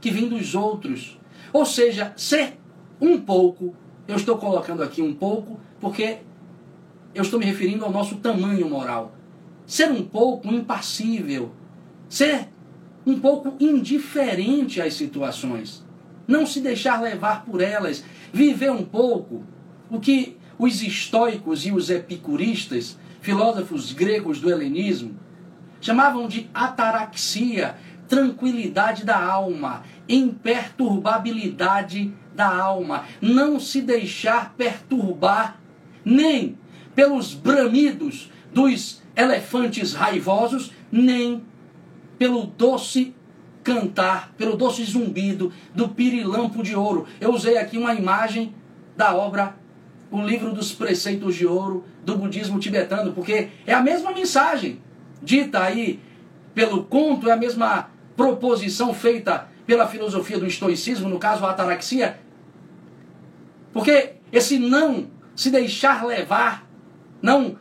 que 0.00 0.10
vêm 0.10 0.28
dos 0.28 0.54
outros. 0.54 1.18
Ou 1.52 1.66
seja, 1.66 2.12
ser 2.16 2.58
um 3.00 3.20
pouco, 3.20 3.74
eu 4.06 4.14
estou 4.14 4.38
colocando 4.38 4.82
aqui 4.82 5.02
um 5.02 5.14
pouco, 5.14 5.58
porque 5.80 6.18
eu 7.12 7.22
estou 7.22 7.40
me 7.40 7.46
referindo 7.46 7.84
ao 7.84 7.90
nosso 7.90 8.16
tamanho 8.16 8.68
moral. 8.68 9.15
Ser 9.66 9.90
um 9.90 10.04
pouco 10.04 10.48
impassível, 10.48 11.52
ser 12.08 12.48
um 13.04 13.18
pouco 13.18 13.56
indiferente 13.60 14.80
às 14.80 14.94
situações, 14.94 15.84
não 16.26 16.46
se 16.46 16.60
deixar 16.60 17.02
levar 17.02 17.44
por 17.44 17.60
elas, 17.60 18.02
viver 18.32 18.70
um 18.70 18.84
pouco 18.84 19.44
o 19.90 20.00
que 20.00 20.36
os 20.58 20.82
estoicos 20.82 21.66
e 21.66 21.72
os 21.72 21.90
epicuristas, 21.90 22.98
filósofos 23.20 23.92
gregos 23.92 24.40
do 24.40 24.50
helenismo, 24.50 25.14
chamavam 25.80 26.26
de 26.26 26.48
ataraxia, 26.54 27.76
tranquilidade 28.08 29.04
da 29.04 29.22
alma, 29.22 29.82
imperturbabilidade 30.08 32.14
da 32.34 32.54
alma, 32.54 33.04
não 33.20 33.58
se 33.58 33.82
deixar 33.82 34.54
perturbar 34.54 35.60
nem 36.04 36.56
pelos 36.94 37.34
bramidos 37.34 38.30
dos 38.56 39.02
elefantes 39.14 39.92
raivosos, 39.92 40.72
nem 40.90 41.44
pelo 42.16 42.46
doce 42.46 43.14
cantar, 43.62 44.32
pelo 44.38 44.56
doce 44.56 44.82
zumbido 44.82 45.52
do 45.74 45.90
pirilampo 45.90 46.62
de 46.62 46.74
ouro. 46.74 47.06
Eu 47.20 47.34
usei 47.34 47.58
aqui 47.58 47.76
uma 47.76 47.94
imagem 47.94 48.54
da 48.96 49.14
obra 49.14 49.54
O 50.10 50.22
Livro 50.22 50.54
dos 50.54 50.72
Preceitos 50.72 51.34
de 51.34 51.46
Ouro 51.46 51.84
do 52.02 52.16
budismo 52.16 52.58
tibetano, 52.58 53.12
porque 53.12 53.50
é 53.66 53.74
a 53.74 53.82
mesma 53.82 54.10
mensagem 54.12 54.80
dita 55.22 55.60
aí 55.62 56.00
pelo 56.54 56.84
conto, 56.84 57.28
é 57.28 57.32
a 57.32 57.36
mesma 57.36 57.90
proposição 58.16 58.94
feita 58.94 59.48
pela 59.66 59.86
filosofia 59.86 60.38
do 60.38 60.46
estoicismo, 60.46 61.10
no 61.10 61.18
caso 61.18 61.44
a 61.44 61.50
ataraxia. 61.50 62.18
Porque 63.70 64.14
esse 64.32 64.58
não 64.58 65.08
se 65.34 65.50
deixar 65.50 66.06
levar, 66.06 66.66
não 67.20 67.58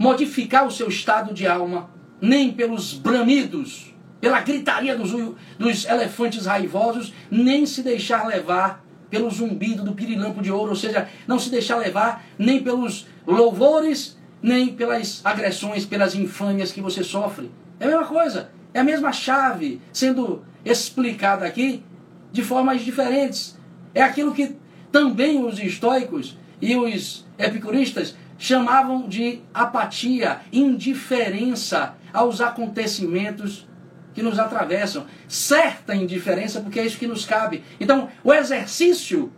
modificar 0.00 0.66
o 0.66 0.70
seu 0.70 0.88
estado 0.88 1.34
de 1.34 1.46
alma, 1.46 1.90
nem 2.22 2.50
pelos 2.50 2.94
bramidos, 2.94 3.94
pela 4.18 4.40
gritaria 4.40 4.96
dos, 4.96 5.12
dos 5.58 5.84
elefantes 5.84 6.46
raivosos, 6.46 7.12
nem 7.30 7.66
se 7.66 7.82
deixar 7.82 8.26
levar 8.26 8.82
pelo 9.10 9.30
zumbido 9.30 9.84
do 9.84 9.92
pirilampo 9.92 10.40
de 10.40 10.50
ouro, 10.50 10.70
ou 10.70 10.76
seja, 10.76 11.06
não 11.26 11.38
se 11.38 11.50
deixar 11.50 11.76
levar 11.76 12.24
nem 12.38 12.62
pelos 12.62 13.06
louvores, 13.26 14.18
nem 14.42 14.68
pelas 14.68 15.20
agressões, 15.22 15.84
pelas 15.84 16.14
infâmias 16.14 16.72
que 16.72 16.80
você 16.80 17.04
sofre. 17.04 17.50
É 17.78 17.84
a 17.84 17.88
mesma 17.88 18.06
coisa, 18.06 18.50
é 18.72 18.80
a 18.80 18.84
mesma 18.84 19.12
chave 19.12 19.82
sendo 19.92 20.42
explicada 20.64 21.44
aqui 21.44 21.84
de 22.32 22.42
formas 22.42 22.80
diferentes. 22.80 23.58
É 23.94 24.00
aquilo 24.00 24.32
que 24.32 24.56
também 24.90 25.44
os 25.44 25.58
estoicos 25.58 26.38
e 26.58 26.74
os 26.74 27.26
epicuristas 27.38 28.14
chamavam 28.40 29.06
de 29.06 29.42
apatia, 29.52 30.40
indiferença 30.50 31.94
aos 32.10 32.40
acontecimentos 32.40 33.68
que 34.14 34.22
nos 34.22 34.38
atravessam. 34.38 35.04
Certa 35.28 35.94
indiferença, 35.94 36.62
porque 36.62 36.80
é 36.80 36.86
isso 36.86 36.98
que 36.98 37.06
nos 37.06 37.26
cabe. 37.26 37.62
Então, 37.78 38.08
o 38.24 38.32
exercício 38.32 39.30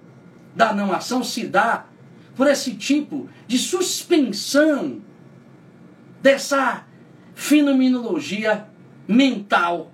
da 0.54 0.72
não 0.72 0.92
ação 0.92 1.24
se 1.24 1.48
dá 1.48 1.86
por 2.36 2.46
esse 2.46 2.74
tipo 2.74 3.28
de 3.48 3.58
suspensão 3.58 5.00
dessa 6.22 6.86
fenomenologia 7.34 8.68
mental 9.08 9.90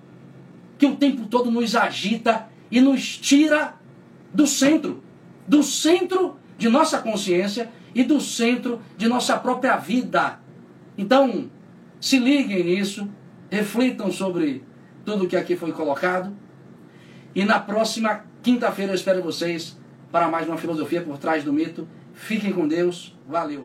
que 0.77 0.85
o 0.85 0.95
tempo 0.95 1.25
todo 1.25 1.49
nos 1.49 1.75
agita 1.75 2.47
e 2.69 2.79
nos 2.79 3.17
tira 3.17 3.73
do 4.31 4.45
centro, 4.45 5.03
do 5.47 5.63
centro 5.63 6.37
de 6.59 6.69
nossa 6.69 6.99
consciência 6.99 7.71
e 7.93 8.03
do 8.03 8.19
centro 8.21 8.81
de 8.97 9.07
nossa 9.07 9.37
própria 9.37 9.75
vida. 9.77 10.39
Então, 10.97 11.49
se 11.99 12.19
liguem 12.19 12.63
nisso, 12.63 13.09
reflitam 13.49 14.11
sobre 14.11 14.63
tudo 15.03 15.27
que 15.27 15.35
aqui 15.35 15.55
foi 15.55 15.71
colocado. 15.71 16.35
E 17.33 17.43
na 17.45 17.59
próxima 17.59 18.25
quinta-feira 18.41 18.91
eu 18.91 18.95
espero 18.95 19.23
vocês 19.23 19.77
para 20.11 20.27
mais 20.27 20.47
uma 20.47 20.57
filosofia 20.57 21.01
por 21.01 21.17
trás 21.17 21.43
do 21.43 21.53
mito. 21.53 21.87
Fiquem 22.13 22.51
com 22.51 22.67
Deus. 22.67 23.17
Valeu. 23.27 23.57